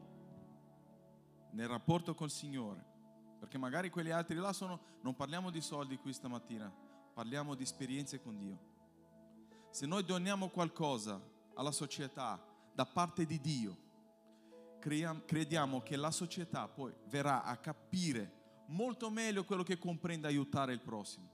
[1.51, 2.83] nel rapporto col Signore,
[3.39, 6.69] perché magari quegli altri là sono, non parliamo di soldi qui stamattina,
[7.13, 8.72] parliamo di esperienze con Dio.
[9.73, 11.19] Se noi doniamo qualcosa
[11.55, 12.39] alla società
[12.75, 13.75] da parte di Dio,
[14.77, 20.79] crediamo che la società poi verrà a capire molto meglio quello che comprende aiutare il
[20.79, 21.27] prossimo,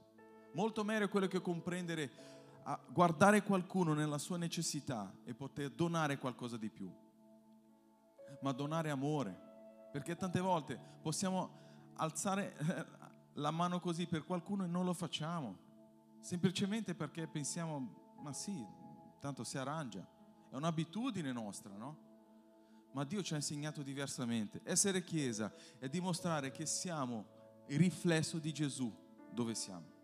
[0.54, 2.10] molto meglio quello che comprendere
[2.62, 6.90] a guardare qualcuno nella sua necessità e poter donare qualcosa di più,
[8.40, 9.38] ma donare amore,
[9.92, 12.56] perché tante volte possiamo alzare
[13.34, 15.58] la mano così per qualcuno e non lo facciamo,
[16.20, 18.66] semplicemente perché pensiamo, ma sì,
[19.18, 20.06] tanto si arrangia,
[20.50, 22.08] è un'abitudine nostra, no?
[22.92, 24.60] Ma Dio ci ha insegnato diversamente.
[24.64, 28.92] Essere chiesa è dimostrare che siamo il riflesso di Gesù
[29.30, 29.98] dove siamo.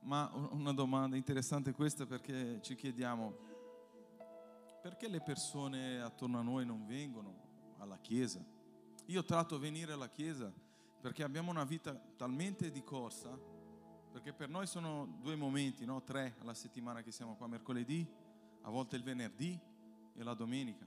[0.00, 3.50] Ma una domanda interessante questa perché ci chiediamo
[4.82, 8.44] perché le persone attorno a noi non vengono alla chiesa?
[9.06, 10.52] Io tratto venire alla chiesa
[11.02, 13.36] perché abbiamo una vita talmente di corsa,
[14.12, 16.00] perché per noi sono due momenti, no?
[16.04, 18.08] tre alla settimana che siamo qua, mercoledì,
[18.62, 19.58] a volte il venerdì
[20.14, 20.86] e la domenica.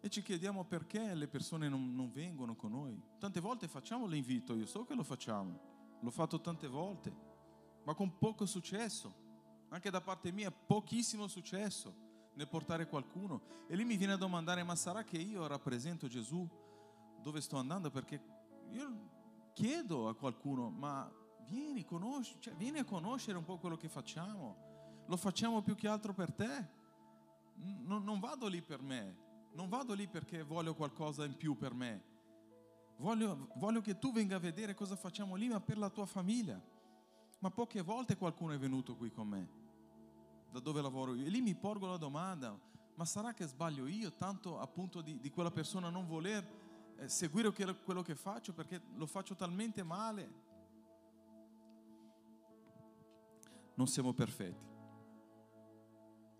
[0.00, 2.98] E ci chiediamo perché le persone non, non vengono con noi.
[3.18, 7.14] Tante volte facciamo l'invito, io so che lo facciamo, l'ho fatto tante volte,
[7.84, 9.20] ma con poco successo.
[9.68, 11.94] Anche da parte mia, pochissimo successo
[12.32, 13.42] nel portare qualcuno.
[13.68, 16.48] E lì mi viene a domandare, ma sarà che io rappresento Gesù
[17.22, 17.90] dove sto andando?
[17.90, 18.20] Perché
[18.70, 19.10] io
[19.52, 21.10] chiedo a qualcuno, ma
[21.46, 25.04] vieni, conosci, cioè, vieni a conoscere un po' quello che facciamo.
[25.06, 26.80] Lo facciamo più che altro per te.
[27.54, 29.16] Non, non vado lì per me,
[29.52, 32.10] non vado lì perché voglio qualcosa in più per me
[33.02, 36.60] Voglio, voglio che tu venga a vedere cosa facciamo lì, ma per la tua famiglia.
[37.40, 39.48] Ma poche volte qualcuno è venuto qui con me,
[40.52, 41.26] da dove lavoro io.
[41.26, 42.56] E lì mi porgo la domanda,
[42.94, 46.46] ma sarà che sbaglio io tanto appunto di, di quella persona non voler
[47.06, 50.30] seguire quello che faccio perché lo faccio talmente male?
[53.74, 54.70] Non siamo perfetti.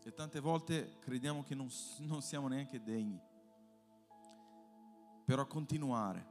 [0.05, 3.21] E tante volte crediamo che non, non siamo neanche degni
[5.25, 6.27] Però continuare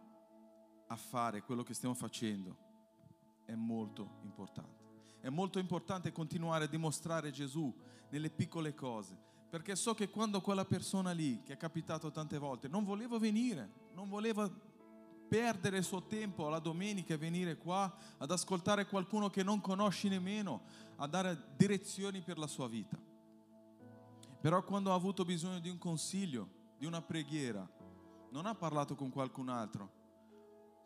[0.88, 2.58] a fare quello che stiamo facendo
[3.46, 4.90] è molto importante.
[5.22, 7.74] È molto importante continuare a dimostrare Gesù
[8.10, 9.18] nelle piccole cose,
[9.52, 13.70] perché so che quando quella persona lì, che è capitato tante volte, non voleva venire,
[13.94, 14.50] non voleva
[15.28, 20.08] perdere il suo tempo la domenica e venire qua ad ascoltare qualcuno che non conosci
[20.08, 20.62] nemmeno,
[20.96, 22.98] a dare direzioni per la sua vita.
[24.40, 27.70] Però quando ha avuto bisogno di un consiglio, di una preghiera,
[28.30, 29.92] non ha parlato con qualcun altro,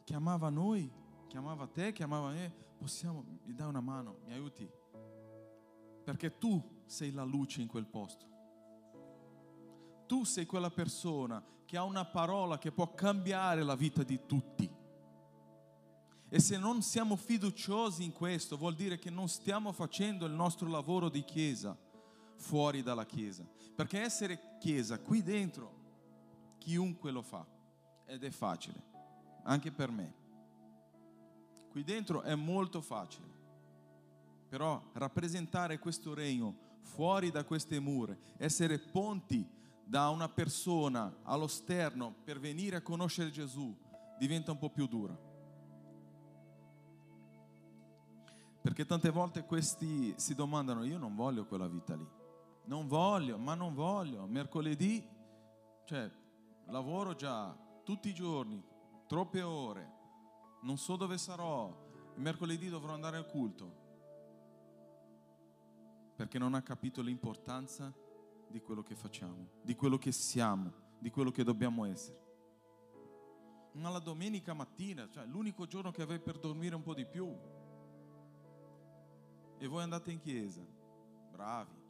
[0.05, 0.91] chiamava noi,
[1.27, 4.67] chiamava te, chiamava me, possiamo, mi dai una mano, mi aiuti?
[6.03, 8.33] Perché tu sei la luce in quel posto.
[10.05, 14.69] Tu sei quella persona che ha una parola che può cambiare la vita di tutti.
[16.29, 20.67] E se non siamo fiduciosi in questo, vuol dire che non stiamo facendo il nostro
[20.67, 21.77] lavoro di chiesa
[22.35, 23.47] fuori dalla chiesa.
[23.75, 25.83] Perché essere chiesa qui dentro,
[26.57, 27.45] chiunque lo fa,
[28.05, 28.81] ed è facile,
[29.43, 30.23] anche per me.
[31.69, 33.33] Qui dentro è molto facile,
[34.47, 39.45] però rappresentare questo regno fuori da queste mura, essere ponti
[39.85, 43.73] da una persona allo sterno per venire a conoscere Gesù,
[44.17, 45.15] diventa un po' più dura.
[48.61, 52.07] Perché tante volte questi si domandano, io non voglio quella vita lì,
[52.65, 55.07] non voglio, ma non voglio, mercoledì,
[55.85, 56.11] cioè
[56.65, 58.63] lavoro già tutti i giorni,
[59.05, 59.93] troppe ore,
[60.63, 61.71] non so dove sarò,
[62.15, 63.83] mercoledì dovrò andare al culto,
[66.15, 67.93] perché non ha capito l'importanza
[68.49, 72.23] di quello che facciamo, di quello che siamo, di quello che dobbiamo essere.
[73.73, 77.35] Ma la domenica mattina, cioè l'unico giorno che avevi per dormire un po' di più,
[79.57, 80.65] e voi andate in chiesa,
[81.31, 81.83] bravi.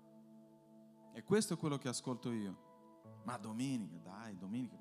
[1.13, 2.63] E questo è quello che ascolto io.
[3.23, 4.77] Ma domenica, dai, domenica,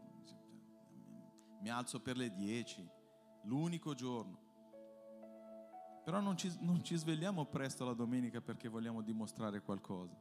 [1.60, 2.87] mi alzo per le 10,
[3.44, 4.42] l'unico giorno.
[6.04, 10.14] Però non ci, non ci svegliamo presto la domenica perché vogliamo dimostrare qualcosa.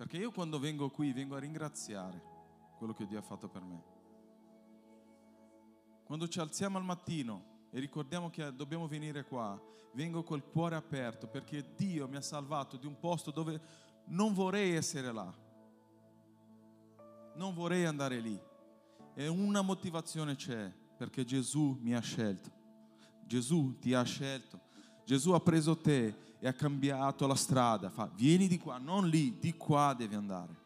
[0.00, 2.22] Perché io quando vengo qui vengo a ringraziare
[2.78, 3.84] quello che Dio ha fatto per me.
[6.04, 9.60] Quando ci alziamo al mattino e ricordiamo che dobbiamo venire qua,
[9.92, 13.60] vengo col cuore aperto perché Dio mi ha salvato di un posto dove
[14.06, 15.30] non vorrei essere là.
[17.34, 18.40] Non vorrei andare lì.
[19.12, 22.50] E una motivazione c'è, perché Gesù mi ha scelto.
[23.26, 24.60] Gesù ti ha scelto.
[25.04, 27.90] Gesù ha preso te e ha cambiato la strada.
[27.90, 30.56] Fa, vieni di qua, non lì, di qua devi andare.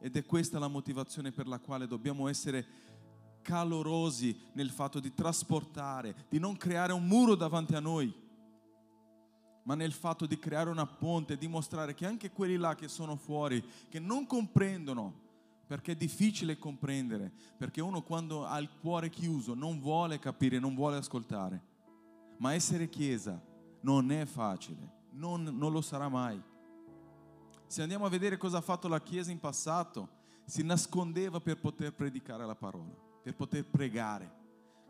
[0.00, 2.86] Ed è questa la motivazione per la quale dobbiamo essere
[3.42, 8.14] calorosi nel fatto di trasportare, di non creare un muro davanti a noi,
[9.64, 13.64] ma nel fatto di creare una ponte, dimostrare che anche quelli là che sono fuori,
[13.88, 15.26] che non comprendono,
[15.66, 20.74] perché è difficile comprendere, perché uno quando ha il cuore chiuso non vuole capire, non
[20.74, 21.76] vuole ascoltare.
[22.38, 23.47] Ma essere chiesa
[23.80, 26.40] non è facile, non, non lo sarà mai.
[27.66, 31.92] Se andiamo a vedere cosa ha fatto la chiesa in passato, si nascondeva per poter
[31.92, 34.36] predicare la parola, per poter pregare,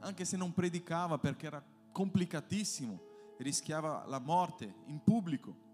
[0.00, 3.00] anche se non predicava perché era complicatissimo,
[3.38, 5.66] rischiava la morte in pubblico,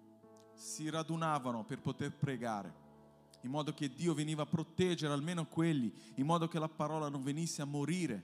[0.55, 2.83] si radunavano per poter pregare
[3.44, 7.22] in modo che Dio veniva a proteggere almeno quelli, in modo che la parola non
[7.22, 8.22] venisse a morire,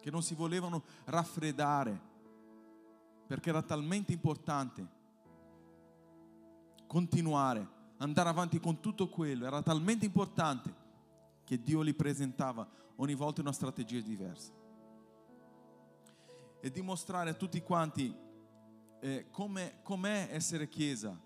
[0.00, 2.14] che non si volevano raffreddare,
[3.26, 4.94] perché era talmente importante
[6.86, 10.74] continuare, andare avanti con tutto quello, era talmente importante
[11.44, 14.52] che Dio li presentava ogni volta una strategia diversa.
[16.60, 18.14] E dimostrare a tutti quanti
[19.00, 21.18] eh, come, com'è essere chiesa,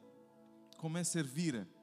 [0.77, 1.79] com'è servire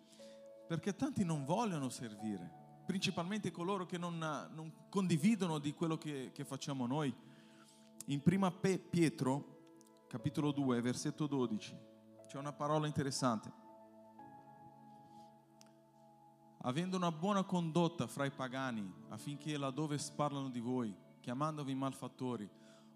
[0.68, 2.52] perché tanti non vogliono servire,
[2.86, 7.14] principalmente coloro che non, non condividono di quello che, che, facciamo noi.
[8.08, 9.57] In prima Pietro,
[10.08, 11.78] capitolo 2, versetto 12,
[12.28, 13.66] c'è una parola interessante.
[16.62, 22.50] Avendo una buona condotta fra i pagani, affinché laddove parlano di voi, chiamandovi malfattori,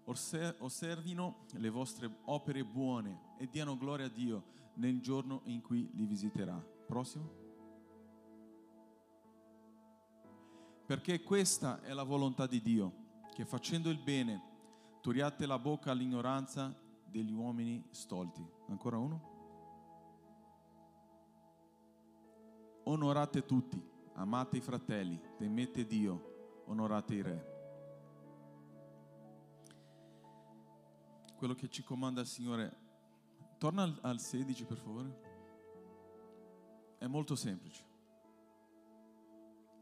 [0.04, 4.44] osservino le vostre opere buone e diano gloria a Dio
[4.74, 6.54] nel giorno in cui li visiterà.
[6.86, 7.40] Prossimo.
[10.84, 12.92] Perché questa è la volontà di Dio,
[13.32, 14.50] che facendo il bene
[15.00, 16.74] togliate la bocca all'ignoranza
[17.12, 18.44] degli uomini stolti.
[18.66, 19.30] Ancora uno?
[22.84, 23.80] Onorate tutti,
[24.14, 27.50] amate i fratelli, temete Dio, onorate i re.
[31.36, 32.76] Quello che ci comanda il Signore,
[33.58, 35.30] torna al, al 16 per favore.
[36.98, 37.90] È molto semplice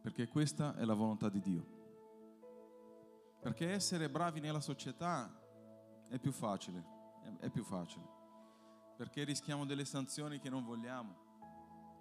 [0.01, 1.79] perché questa è la volontà di Dio.
[3.40, 5.31] Perché essere bravi nella società
[6.09, 6.99] è più facile,
[7.38, 8.04] è, più facile.
[8.96, 11.28] Perché rischiamo delle sanzioni che non vogliamo.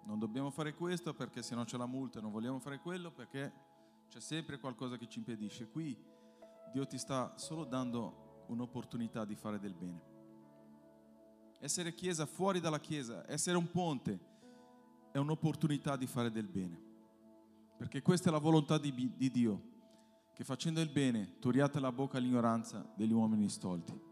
[0.04, 3.52] Non dobbiamo fare questo perché se no c'è la multa, non vogliamo fare quello perché
[4.08, 5.68] c'è sempre qualcosa che ci impedisce.
[5.68, 5.96] Qui
[6.72, 10.08] Dio ti sta solo dando un'opportunità di fare del bene.
[11.58, 14.18] Essere chiesa fuori dalla chiesa, essere un ponte,
[15.12, 16.88] è un'opportunità di fare del bene.
[17.76, 19.62] Perché questa è la volontà di, di Dio,
[20.32, 24.08] che facendo il bene togliate la bocca all'ignoranza degli uomini stolti.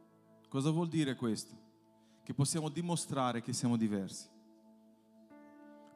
[0.48, 1.54] Cosa vuol dire questo?
[2.22, 4.28] Che possiamo dimostrare che siamo diversi.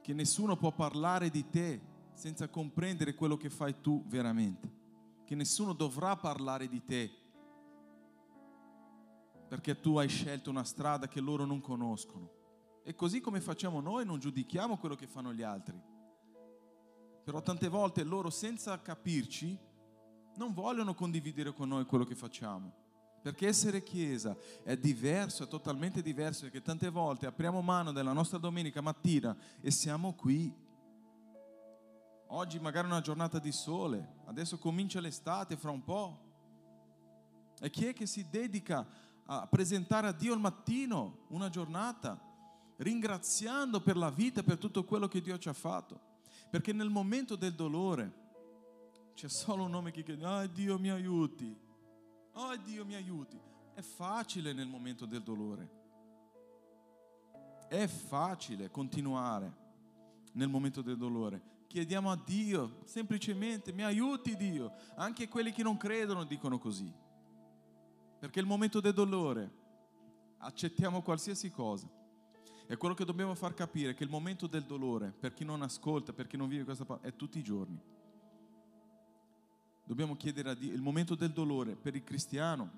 [0.03, 1.81] Che nessuno può parlare di te
[2.15, 4.81] senza comprendere quello che fai tu veramente.
[5.25, 7.11] Che nessuno dovrà parlare di te
[9.53, 12.31] perché tu hai scelto una strada che loro non conoscono.
[12.85, 15.79] E così come facciamo noi non giudichiamo quello che fanno gli altri.
[17.23, 19.59] Però tante volte loro senza capirci
[20.37, 22.82] non vogliono condividere con noi quello che facciamo.
[23.23, 28.37] Perché essere chiesa è diverso, è totalmente diverso, perché tante volte apriamo mano della nostra
[28.37, 30.53] domenica mattina e siamo qui.
[32.27, 36.31] Oggi magari è una giornata di sole, adesso comincia l'estate fra un po'.
[37.61, 38.85] E chi è che si dedica
[39.27, 42.21] a presentare a Dio il mattino una giornata,
[42.79, 46.01] ringraziando per la vita, per tutto quello che Dio ci ha fatto?
[46.51, 48.21] Perché nel momento del dolore
[49.15, 51.57] c'è solo un nome che chiede, ah Dio mi aiuti,
[52.33, 53.41] oh Dio mi aiuti.
[53.75, 55.81] È facile nel momento del dolore.
[57.69, 59.61] È facile continuare
[60.33, 61.51] nel momento del dolore.
[61.67, 64.73] Chiediamo a Dio, semplicemente, mi aiuti Dio.
[64.97, 66.93] Anche quelli che non credono dicono così.
[68.19, 69.51] Perché il momento del dolore
[70.39, 71.89] accettiamo qualsiasi cosa.
[72.67, 75.63] E quello che dobbiamo far capire è che il momento del dolore, per chi non
[75.63, 77.81] ascolta, per chi non vive questa parola, è tutti i giorni.
[79.85, 82.71] Dobbiamo chiedere a Dio, il momento del dolore per il cristiano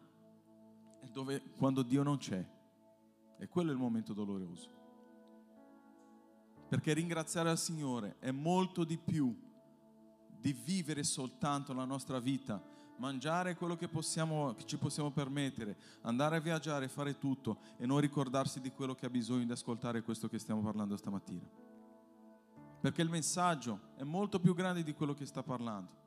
[1.00, 2.44] è dove, quando Dio non c'è.
[3.38, 4.70] E quello è il momento doloroso.
[6.68, 9.36] Perché ringraziare al Signore è molto di più
[10.40, 12.62] di vivere soltanto la nostra vita
[12.96, 17.98] mangiare quello che, possiamo, che ci possiamo permettere, andare a viaggiare, fare tutto e non
[18.00, 21.48] ricordarsi di quello che ha bisogno di ascoltare questo che stiamo parlando stamattina.
[22.80, 26.02] Perché il messaggio è molto più grande di quello che sta parlando.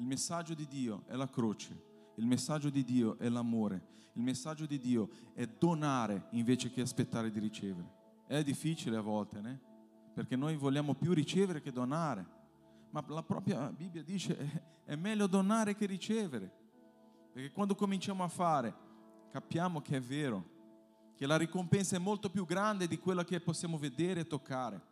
[0.00, 1.80] Il messaggio di Dio è la croce,
[2.16, 3.82] il messaggio di Dio è l'amore,
[4.14, 7.98] il messaggio di Dio è donare invece che aspettare di ricevere.
[8.26, 9.60] È difficile a volte, né?
[10.12, 12.38] Perché noi vogliamo più ricevere che donare
[12.90, 16.50] ma la propria Bibbia dice è meglio donare che ricevere.
[17.32, 18.74] Perché quando cominciamo a fare,
[19.30, 20.58] capiamo che è vero,
[21.14, 24.88] che la ricompensa è molto più grande di quella che possiamo vedere e toccare.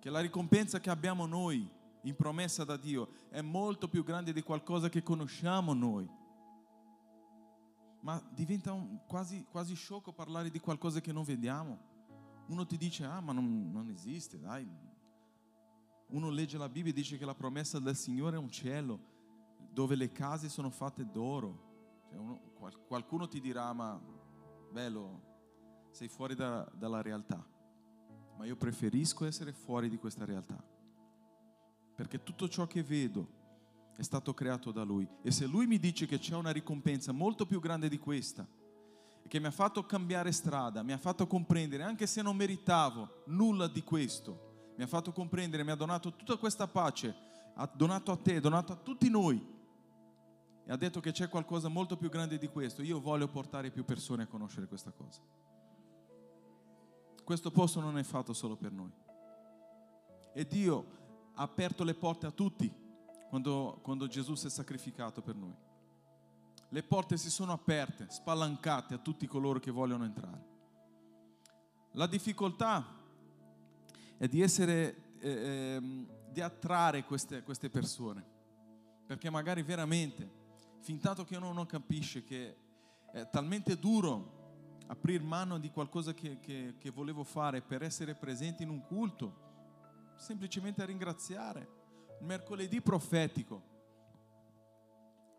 [0.00, 1.70] Che la ricompensa che abbiamo noi
[2.06, 6.08] in promessa da Dio è molto più grande di qualcosa che conosciamo noi.
[8.00, 11.94] Ma diventa un, quasi, quasi sciocco parlare di qualcosa che non vediamo.
[12.46, 14.68] Uno ti dice, ah ma non, non esiste, dai,
[16.08, 19.14] uno legge la Bibbia e dice che la promessa del Signore è un cielo
[19.72, 22.04] dove le case sono fatte d'oro.
[22.08, 22.40] Cioè uno,
[22.86, 24.00] qualcuno ti dirà, ma
[24.70, 27.44] bello, sei fuori da, dalla realtà.
[28.36, 30.74] Ma io preferisco essere fuori di questa realtà.
[31.96, 33.26] Perché tutto ciò che vedo
[33.96, 35.08] è stato creato da Lui.
[35.22, 38.46] E se Lui mi dice che c'è una ricompensa molto più grande di questa,
[39.26, 43.66] che mi ha fatto cambiare strada, mi ha fatto comprendere, anche se non meritavo nulla
[43.66, 47.14] di questo, mi ha fatto comprendere, mi ha donato tutta questa pace,
[47.54, 49.54] ha donato a te, ha donato a tutti noi.
[50.64, 52.82] E ha detto che c'è qualcosa molto più grande di questo.
[52.82, 55.20] Io voglio portare più persone a conoscere questa cosa.
[57.24, 58.92] Questo posto non è fatto solo per noi.
[60.34, 61.05] E Dio
[61.36, 62.72] ha aperto le porte a tutti
[63.28, 65.54] quando, quando Gesù si è sacrificato per noi.
[66.70, 70.54] Le porte si sono aperte, spalancate a tutti coloro che vogliono entrare.
[71.92, 72.84] La difficoltà
[74.16, 78.34] è di essere, eh, ehm, di attrarre queste, queste persone.
[79.06, 80.28] Perché magari veramente,
[80.80, 82.56] fin tanto che uno non capisce che
[83.12, 84.34] è talmente duro
[84.88, 89.45] aprire mano di qualcosa che, che, che volevo fare per essere presente in un culto,
[90.16, 91.68] semplicemente a ringraziare.
[92.20, 93.74] Mercoledì profetico.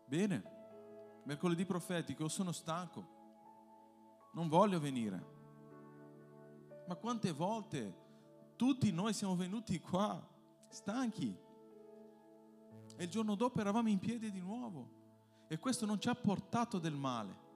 [0.06, 0.42] Bene,
[1.24, 3.16] mercoledì profetico, sono stanco,
[4.32, 5.36] non voglio venire.
[6.86, 8.06] Ma quante volte
[8.56, 10.26] tutti noi siamo venuti qua
[10.68, 11.36] stanchi.
[12.96, 14.96] E il giorno dopo eravamo in piedi di nuovo.
[15.48, 17.46] E questo non ci ha portato del male.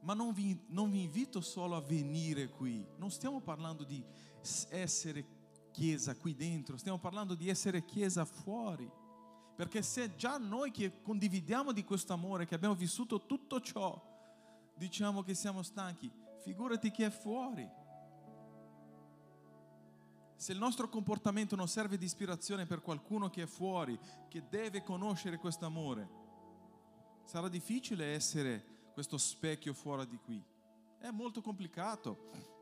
[0.00, 2.86] Ma non vi, non vi invito solo a venire qui.
[2.96, 4.04] Non stiamo parlando di
[4.68, 5.24] essere
[5.74, 8.88] chiesa qui dentro, stiamo parlando di essere chiesa fuori.
[9.56, 14.00] Perché se già noi che condividiamo di questo amore, che abbiamo vissuto tutto ciò,
[14.76, 16.10] diciamo che siamo stanchi,
[16.42, 17.68] figurati chi è fuori.
[20.36, 23.98] Se il nostro comportamento non serve di ispirazione per qualcuno che è fuori,
[24.28, 26.08] che deve conoscere questo amore,
[27.24, 30.44] sarà difficile essere questo specchio fuori di qui.
[30.98, 32.52] È molto complicato.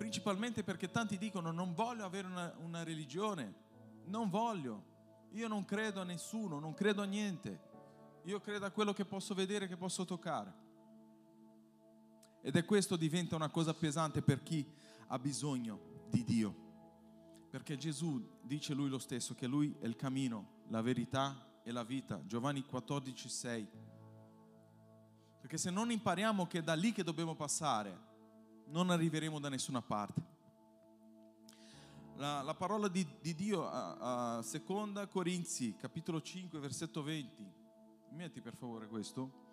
[0.00, 3.54] Principalmente perché tanti dicono non voglio avere una, una religione,
[4.06, 4.82] non voglio,
[5.32, 7.60] io non credo a nessuno, non credo a niente.
[8.22, 10.54] Io credo a quello che posso vedere, che posso toccare.
[12.40, 14.66] Ed è questo diventa una cosa pesante per chi
[15.08, 16.54] ha bisogno di Dio.
[17.50, 21.84] Perché Gesù dice lui lo stesso che lui è il cammino, la verità e la
[21.84, 22.22] vita.
[22.24, 23.68] Giovanni 14, 6.
[25.42, 28.08] Perché se non impariamo che è da lì che dobbiamo passare,
[28.70, 30.38] non arriveremo da nessuna parte.
[32.16, 37.52] La, la parola di, di Dio a, a, seconda Corinzi, capitolo 5, versetto 20.
[38.10, 39.48] Metti per favore questo.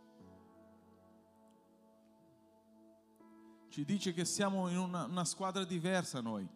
[3.69, 6.47] Ci dice che siamo in una, una squadra diversa noi.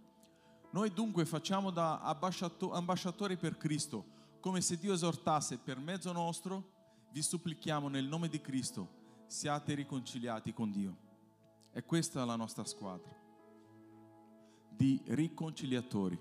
[0.72, 4.05] Noi dunque facciamo da ambasciatori per Cristo,
[4.39, 6.80] come se Dio esortasse per mezzo nostro,
[7.12, 11.11] vi supplichiamo nel nome di Cristo, siate riconciliati con Dio.
[11.74, 13.22] E questa è la nostra squadra
[14.82, 16.19] di riconciliatori.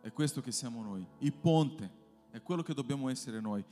[0.00, 1.06] È questo che siamo noi.
[1.18, 1.98] Il ponte
[2.30, 3.62] è quello che dobbiamo essere noi.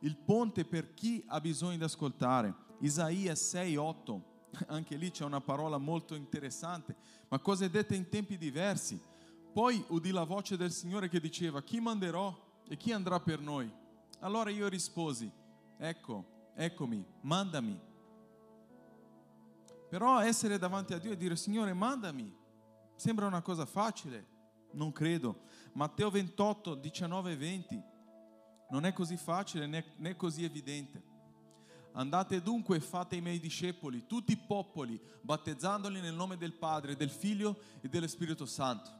[0.00, 2.52] Il ponte per chi ha bisogno di ascoltare.
[2.80, 4.24] Isaia 6, 8.
[4.66, 6.96] Anche lì c'è una parola molto interessante,
[7.28, 9.00] ma cose dette in tempi diversi.
[9.52, 12.36] Poi udì la voce del Signore che diceva, chi manderò
[12.68, 13.72] e chi andrà per noi?
[14.18, 15.30] Allora io risposi,
[15.78, 17.78] ecco, eccomi, mandami.
[19.96, 22.30] Però essere davanti a Dio e dire, Signore, mandami,
[22.96, 24.26] sembra una cosa facile,
[24.72, 25.44] non credo.
[25.72, 27.82] Matteo 28, 19 e 20,
[28.72, 29.66] non è così facile
[29.96, 31.02] né, così evidente.
[31.92, 36.94] Andate dunque e fate i miei discepoli, tutti i popoli, battezzandoli nel nome del Padre,
[36.94, 38.90] del Figlio e dello Spirito Santo.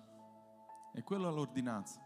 [0.94, 2.00] E quella è l'ordinanza.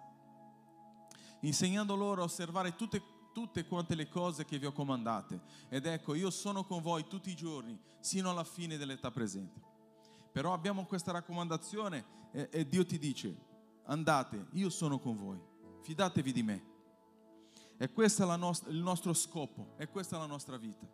[1.42, 3.00] Insegnando loro a osservare tutte,
[3.32, 5.40] tutte quante le cose che vi ho comandate.
[5.68, 9.60] Ed ecco, io sono con voi tutti i giorni, sino alla fine dell'età presente.
[10.32, 13.36] Però abbiamo questa raccomandazione e, e Dio ti dice,
[13.84, 15.40] andate, io sono con voi,
[15.82, 16.64] fidatevi di me.
[17.76, 20.86] E questo è nost- il nostro scopo, e questa è la nostra vita.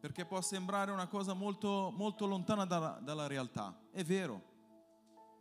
[0.00, 3.74] Perché può sembrare una cosa molto, molto lontana dalla, dalla realtà.
[3.90, 4.42] È vero,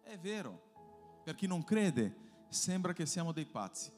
[0.03, 0.71] è vero.
[1.23, 2.15] Per chi non crede,
[2.49, 3.91] sembra che siamo dei pazzi.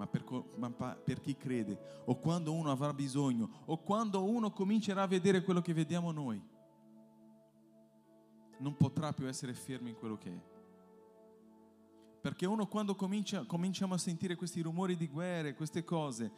[0.00, 0.24] Ma per,
[0.56, 5.42] ma per, chi crede, o quando uno avrà bisogno, o quando uno comincerà a vedere
[5.42, 6.42] quello che vediamo noi,
[8.60, 10.40] non potrà più essere fermo in quello che è.
[12.22, 16.32] Perché uno quando comincia, cominciamo a sentire questi rumori di guerre, queste cose,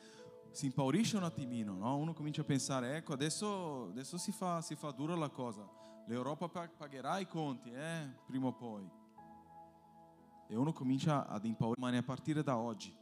[0.50, 1.96] si impaurisce un attimino, no?
[1.98, 5.64] uno comincia a pensare, ecco adesso, adesso si, fa, si, fa, dura la cosa,
[6.08, 8.10] l'Europa pagherà i conti, eh?
[8.26, 8.90] prima o poi.
[10.48, 12.92] E uno comincia ad impaurire, a partire da oggi,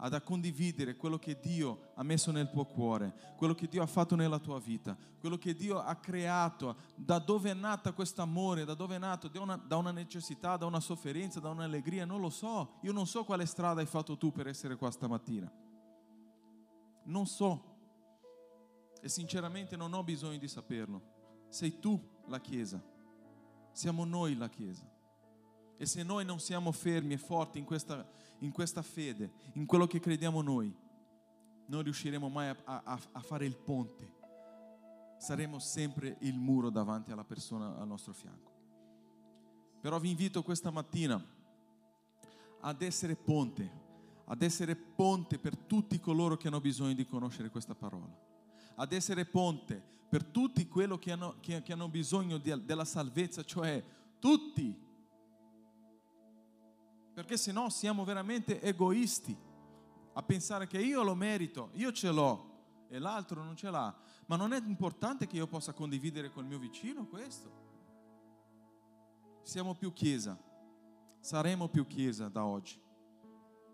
[0.00, 4.14] ad condividere quello che Dio ha messo nel tuo cuore, quello che Dio ha fatto
[4.14, 8.74] nella tua vita, quello che Dio ha creato, da dove è nato questo amore, da
[8.74, 12.30] dove è nato, da una, da una necessità, da una sofferenza, da un'allegria, non lo
[12.30, 12.74] so.
[12.82, 15.50] Io non so quale strada hai fatto tu per essere qua stamattina.
[17.04, 17.76] Non so.
[19.00, 21.02] E sinceramente non ho bisogno di saperlo.
[21.48, 22.80] Sei tu la Chiesa.
[23.72, 24.88] Siamo noi la Chiesa.
[25.80, 28.04] E se noi non siamo fermi e forti in questa,
[28.40, 30.74] in questa fede, in quello che crediamo noi,
[31.66, 34.16] non riusciremo mai a, a, a fare il ponte.
[35.18, 38.52] Saremo sempre il muro davanti alla persona al nostro fianco.
[39.80, 41.22] Però vi invito questa mattina
[42.60, 43.70] ad essere ponte,
[44.24, 48.16] ad essere ponte per tutti coloro che hanno bisogno di conoscere questa parola,
[48.76, 53.44] ad essere ponte per tutti quelli che hanno, che, che hanno bisogno di, della salvezza,
[53.44, 53.82] cioè
[54.18, 54.86] tutti
[57.18, 59.36] perché se no siamo veramente egoisti
[60.12, 63.92] a pensare che io lo merito, io ce l'ho e l'altro non ce l'ha.
[64.26, 67.50] Ma non è importante che io possa condividere col mio vicino questo?
[69.42, 70.40] Siamo più chiesa,
[71.18, 72.80] saremo più chiesa da oggi.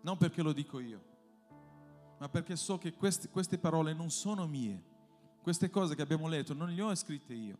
[0.01, 1.05] Non perché lo dico io,
[2.17, 4.83] ma perché so che queste, queste parole non sono mie.
[5.43, 7.59] Queste cose che abbiamo letto non le ho scritte io.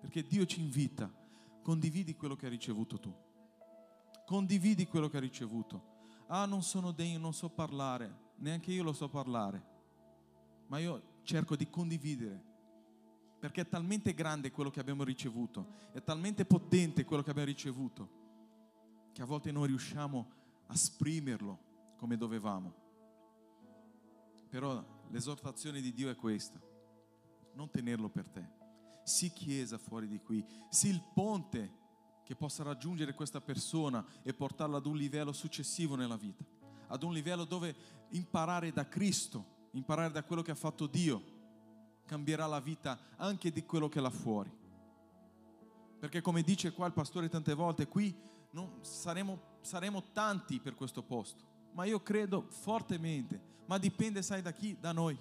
[0.00, 1.12] Perché Dio ci invita,
[1.62, 3.24] condividi quello che hai ricevuto tu
[4.26, 5.94] condividi quello che hai ricevuto.
[6.26, 9.64] Ah, non sono degno, non so parlare, neanche io lo so parlare,
[10.66, 12.42] ma io cerco di condividere,
[13.38, 18.10] perché è talmente grande quello che abbiamo ricevuto, è talmente potente quello che abbiamo ricevuto,
[19.12, 20.32] che a volte non riusciamo
[20.66, 22.74] a sprimerlo come dovevamo.
[24.48, 26.60] Però l'esortazione di Dio è questa,
[27.54, 28.54] non tenerlo per te.
[29.04, 31.84] Sii chiesa fuori di qui, sii il ponte
[32.26, 36.44] che possa raggiungere questa persona e portarla ad un livello successivo nella vita,
[36.88, 37.72] ad un livello dove
[38.08, 41.22] imparare da Cristo, imparare da quello che ha fatto Dio,
[42.04, 44.52] cambierà la vita anche di quello che è là fuori.
[46.00, 48.12] Perché come dice qua il pastore tante volte, qui
[48.50, 54.50] non saremo, saremo tanti per questo posto, ma io credo fortemente, ma dipende sai da
[54.50, 54.76] chi?
[54.80, 55.16] Da noi.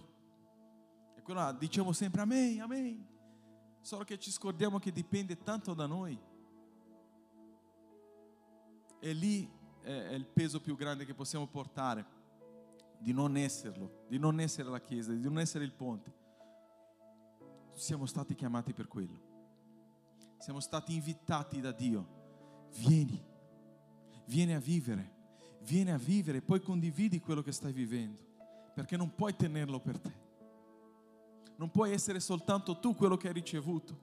[1.16, 3.08] E quello diciamo sempre amen, amen.
[3.82, 6.34] Solo che ci scordiamo che dipende tanto da noi.
[9.06, 9.48] E lì
[9.84, 12.04] è, il peso più grande che possiamo portare,
[12.98, 16.12] di non esserlo, di non essere la Chiesa, di non essere il ponte.
[17.74, 19.20] Siamo stati chiamati per quello.
[20.40, 22.08] Siamo stati invitati da Dio.
[22.78, 23.24] Vieni,
[24.26, 25.14] vieni a vivere,
[25.60, 28.20] vieni a vivere, poi condividi quello che stai vivendo,
[28.74, 30.14] perché non puoi tenerlo per te.
[31.58, 34.00] Non puoi essere soltanto tu quello che hai ricevuto.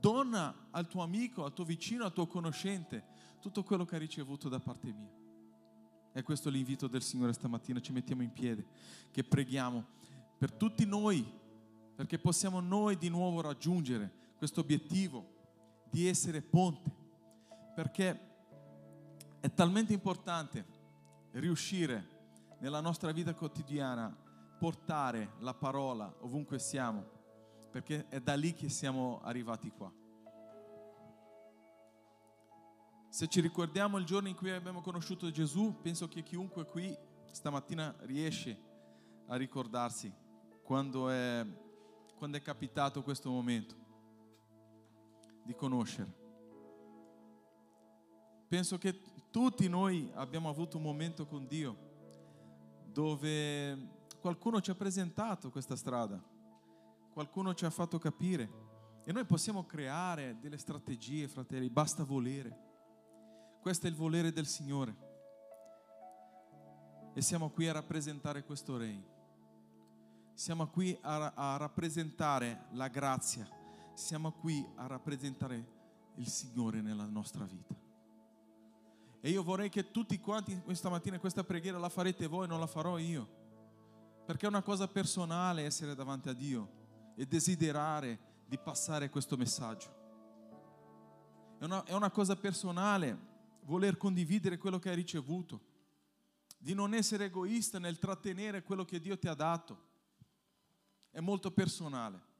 [0.00, 3.15] Donna al tuo amico, al tuo vicino, al tuo conoscente
[3.46, 5.08] tutto quello che hai ricevuto da parte mia.
[6.12, 7.80] E questo è l'invito del Signore stamattina.
[7.80, 8.66] Ci mettiamo in piedi,
[9.12, 9.84] che preghiamo
[10.36, 11.24] per tutti noi,
[11.94, 16.90] perché possiamo noi di nuovo raggiungere questo obiettivo di essere ponte,
[17.72, 18.20] perché
[19.38, 20.66] è talmente importante
[21.32, 22.14] riuscire
[22.58, 24.12] nella nostra vita quotidiana
[24.58, 27.04] portare la parola ovunque siamo,
[27.70, 29.92] perché è da lì che siamo arrivati qua.
[33.16, 36.94] Se ci ricordiamo il giorno in cui abbiamo conosciuto Gesù, penso che chiunque qui
[37.30, 38.60] stamattina riesce
[39.28, 40.12] a ricordarsi
[40.62, 41.42] quando è,
[42.18, 43.74] quando è capitato questo momento
[45.42, 46.14] di conoscere.
[48.48, 49.00] Penso che
[49.30, 51.74] tutti noi abbiamo avuto un momento con Dio
[52.84, 56.22] dove qualcuno ci ha presentato questa strada,
[57.14, 58.50] qualcuno ci ha fatto capire
[59.04, 62.65] e noi possiamo creare delle strategie, fratelli, basta volere.
[63.66, 64.94] Questo è il volere del Signore.
[67.14, 69.04] E siamo qui a rappresentare questo Re.
[70.34, 73.44] Siamo qui a, a rappresentare la grazia.
[73.92, 75.66] Siamo qui a rappresentare
[76.14, 77.74] il Signore nella nostra vita.
[79.20, 82.68] E io vorrei che tutti quanti questa mattina questa preghiera la farete voi, non la
[82.68, 83.28] farò io.
[84.26, 86.70] Perché è una cosa personale essere davanti a Dio
[87.16, 89.92] e desiderare di passare questo messaggio.
[91.58, 93.34] È una, è una cosa personale
[93.66, 95.60] voler condividere quello che hai ricevuto,
[96.56, 99.84] di non essere egoista nel trattenere quello che Dio ti ha dato.
[101.10, 102.34] È molto personale.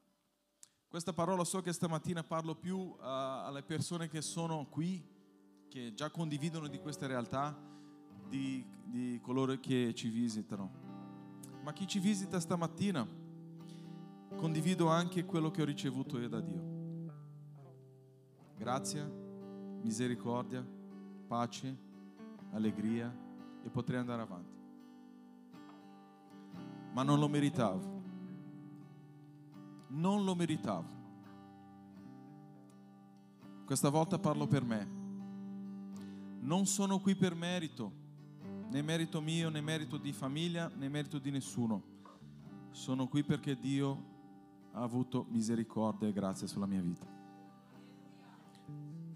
[0.87, 5.05] Questa parola so che stamattina parlo più uh, alle persone che sono qui,
[5.67, 7.55] che già condividono di queste realtà,
[8.27, 10.85] di, di coloro che ci visitano.
[11.61, 13.05] Ma chi ci visita stamattina,
[14.37, 16.75] condivido anche quello che ho ricevuto io da Dio.
[18.55, 19.05] Grazia,
[19.81, 20.65] misericordia,
[21.27, 21.77] pace,
[22.51, 23.13] allegria
[23.63, 24.55] e potrei andare avanti.
[26.93, 27.95] Ma non lo meritavo.
[29.89, 30.95] Non lo meritavo.
[33.65, 34.95] Questa volta parlo per me.
[36.39, 37.91] Non sono qui per merito,
[38.69, 41.95] né merito mio, né merito di famiglia, né merito di nessuno.
[42.71, 44.15] Sono qui perché Dio
[44.71, 47.16] ha avuto misericordia e grazia sulla mia vita.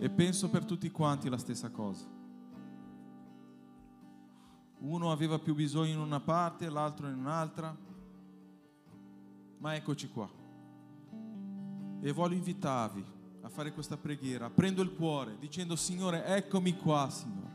[0.02, 2.08] E penso per tutti quanti la stessa cosa.
[4.80, 7.78] Uno aveva più bisogno in una parte, l'altro in un'altra.
[9.60, 10.28] Ma eccoci qua.
[11.99, 13.06] E voglio invitarvi
[13.41, 17.52] a fare questa preghiera, aprendo il cuore, dicendo Signore, eccomi qua, Signore.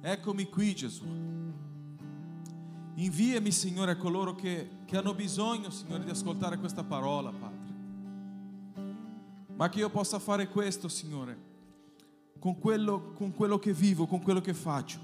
[0.00, 1.04] Eccomi qui, Gesù.
[2.94, 7.55] Inviami, Signore, a coloro che, che hanno bisogno, Signore, di ascoltare questa parola, Padre
[9.56, 11.36] ma che io possa fare questo, Signore,
[12.38, 14.98] con quello, con quello che vivo, con quello che faccio.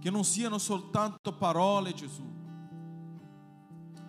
[0.00, 2.22] Che non siano soltanto parole, Gesù.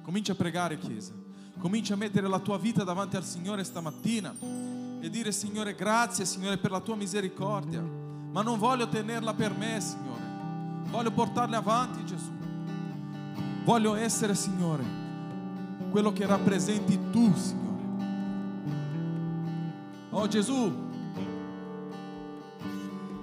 [0.02, 1.14] Comincia a pregare, Chiesa.
[1.60, 4.36] Comincia a mettere la tua vita davanti al Signore stamattina
[5.00, 7.82] e dire, Signore, grazie, Signore, per la tua misericordia.
[7.82, 10.24] Ma non voglio tenerla per me, Signore.
[10.90, 12.32] Voglio portarla avanti, Gesù.
[13.64, 14.84] Voglio essere, Signore,
[15.92, 17.65] quello che rappresenti tu, Signore.
[20.18, 20.74] Oh Gesù,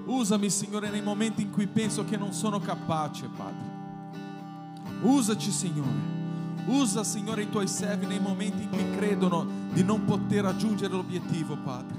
[0.04, 3.70] usami Signore nei momenti in cui penso che non sono capace, Padre.
[5.00, 6.10] Usaci Signore.
[6.66, 11.56] Usa Signore i tuoi servi nei momenti in cui credono di non poter raggiungere l'obiettivo,
[11.56, 11.96] Padre.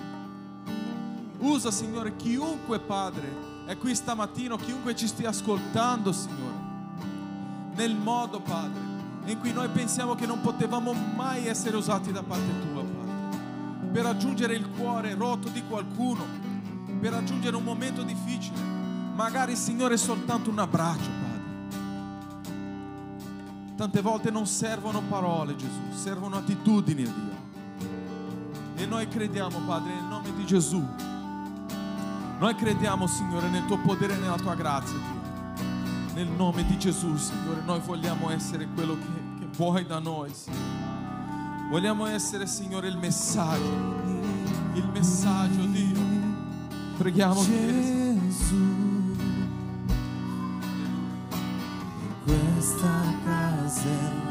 [1.39, 6.57] Usa Signore chiunque, Padre, E qui stamattina chiunque ci stia ascoltando, Signore,
[7.75, 8.79] nel modo, Padre,
[9.25, 12.72] in cui noi pensiamo che non potevamo mai essere usati da parte tua,
[13.93, 16.25] per raggiungere il cuore rotto di qualcuno,
[16.99, 18.57] per raggiungere un momento difficile,
[19.13, 21.41] magari, Signore, soltanto un abbraccio, Padre.
[23.75, 27.41] Tante volte non servono parole, Gesù, servono attitudini, Dio.
[28.75, 30.83] E noi crediamo, Padre, nel nome di Gesù.
[32.39, 35.21] Noi crediamo, Signore, nel tuo potere e nella tua grazia, Dio.
[36.15, 40.72] Nel nome di Gesù, Signore, noi vogliamo essere quello che, che vuoi da noi, Signore.
[41.69, 44.01] Vogliamo essere, Signore, il messaggio.
[44.73, 46.01] Il messaggio, Dio.
[46.97, 49.15] Preghiamo Gesù,
[52.23, 54.22] questa casa è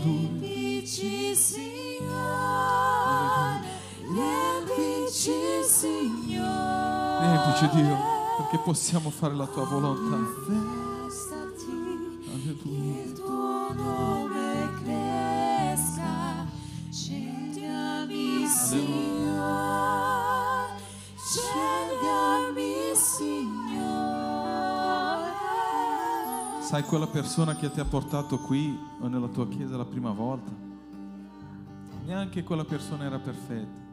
[0.00, 0.38] Signore,
[4.12, 7.20] riempici, Signore.
[7.20, 7.96] Riempici, Dio,
[8.36, 10.87] perché possiamo fare la tua volontà.
[26.88, 30.50] Quella persona che ti ha portato qui o nella tua chiesa la prima volta?
[32.06, 33.86] Neanche quella persona era perfetta.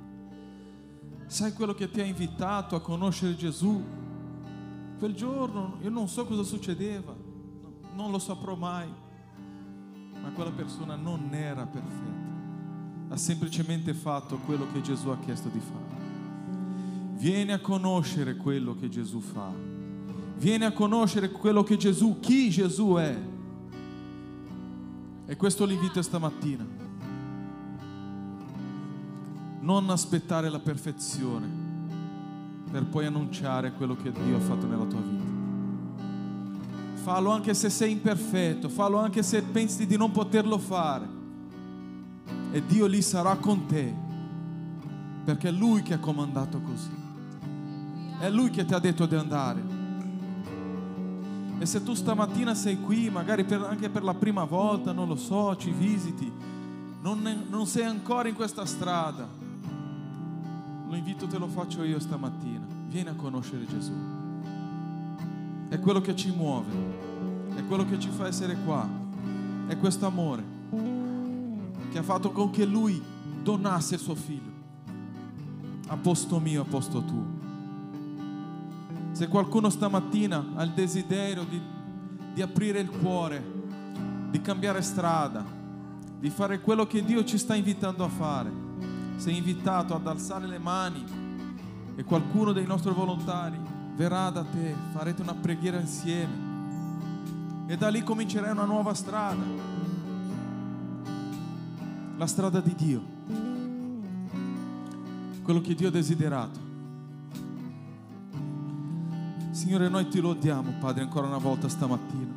[1.26, 3.84] Sai quello che ti ha invitato a conoscere Gesù?
[4.98, 7.14] Quel giorno io non so cosa succedeva,
[7.96, 8.88] non lo saprò mai,
[10.22, 15.60] ma quella persona non era perfetta, ha semplicemente fatto quello che Gesù ha chiesto di
[15.60, 16.04] fare.
[17.18, 19.52] Vieni a conoscere quello che Gesù fa,
[20.38, 23.18] vieni a conoscere quello che Gesù, chi Gesù è.
[25.28, 26.66] E questo l'invito stamattina.
[29.62, 31.64] Non aspettare la perfezione
[32.70, 35.24] per poi annunciare quello che Dio ha fatto nella tua vita.
[37.02, 41.08] Fallo anche se sei imperfetto, fallo anche se pensi di non poterlo fare.
[42.52, 43.94] E Dio lì sarà con te,
[45.24, 47.04] perché è Lui che ha comandato così.
[48.20, 49.75] È Lui che ti ha detto di andare.
[51.58, 55.16] E se tu stamattina sei qui, magari per- anche per la prima volta, non lo
[55.16, 56.32] so, ci visiti,
[57.02, 59.28] non, non sei ancora in questa strada,
[60.90, 62.66] l'invito te lo faccio io stamattina.
[62.88, 63.94] Vieni a conoscere Gesù.
[65.70, 66.72] È quello che ci muove,
[67.56, 68.88] è quello che ci fa essere qua,
[69.68, 70.44] è questo amore
[71.96, 73.02] che ha fatto con che Lui
[73.42, 74.52] donasse il suo figlio.
[75.88, 77.35] A posto mio, a posto tuo.
[79.16, 81.58] Se qualcuno stamattina ha il desiderio di,
[82.34, 83.42] di aprire il cuore,
[84.30, 85.42] di cambiare strada,
[86.20, 88.52] di fare quello che Dio ci sta invitando a fare,
[89.16, 91.02] sei invitato ad alzare le mani
[91.96, 93.58] e qualcuno dei nostri volontari
[93.96, 97.68] verrà da te, farete una preghiera insieme.
[97.68, 99.44] E da lì comincerai una nuova strada,
[102.18, 103.02] la strada di Dio,
[105.42, 106.65] quello che Dio ha desiderato.
[109.66, 112.36] Signore, noi ti lodiamo, Padre, ancora una volta stamattina.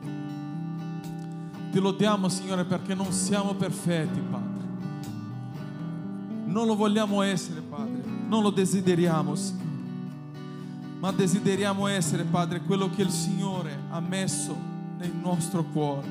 [1.70, 4.66] Ti lodiamo, Signore, perché non siamo perfetti, Padre.
[6.46, 8.02] Non lo vogliamo essere, Padre.
[8.26, 9.68] Non lo desideriamo, Signore.
[11.00, 14.56] Ma desideriamo essere, Padre, quello che il Signore ha messo
[14.96, 16.08] nel nostro cuore.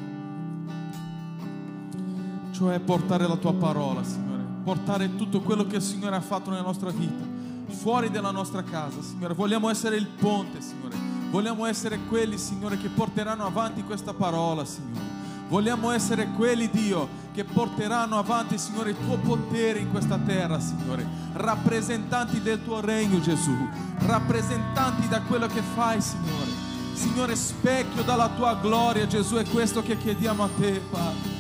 [2.52, 6.62] cioè portare la tua parola, Signore, portare tutto quello che il Signore ha fatto nella
[6.62, 7.37] nostra vita,
[7.68, 9.34] fuori dalla nostra casa, Signore.
[9.34, 10.96] Vogliamo essere il ponte, Signore.
[11.30, 15.16] Vogliamo essere quelli, Signore, che porteranno avanti questa parola, Signore.
[15.50, 21.06] Vogliamo essere quelli, Dio, che porteranno avanti, Signore, il tuo potere in questa terra, Signore.
[21.34, 23.56] Rappresentanti del tuo regno, Gesù.
[24.00, 26.66] Rappresentanti da quello che fai, Signore.
[26.94, 31.36] Signore, specchio dalla tua gloria, Gesù, è questo che chiediamo a te, Padre.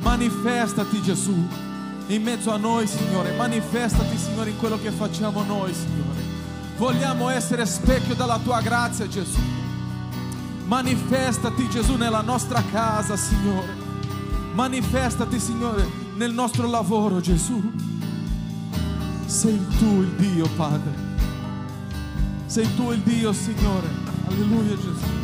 [0.00, 1.46] Manifestati, Gesù,
[2.08, 3.34] in mezzo a noi, Signore.
[3.36, 6.20] Manifestati, Signore, in quello che facciamo noi, Signore.
[6.76, 9.40] Vogliamo essere specchio dalla tua grazia, Gesù.
[10.66, 13.74] Manifestati, Gesù, nella nostra casa, Signore.
[14.52, 15.86] Manifestati, Signore,
[16.16, 17.62] nel nostro lavoro, Gesù.
[19.26, 21.04] Sei tu il Dio, Padre.
[22.46, 23.88] Sei tu il Dio, Signore.
[24.28, 25.15] Alleluia, Gesù.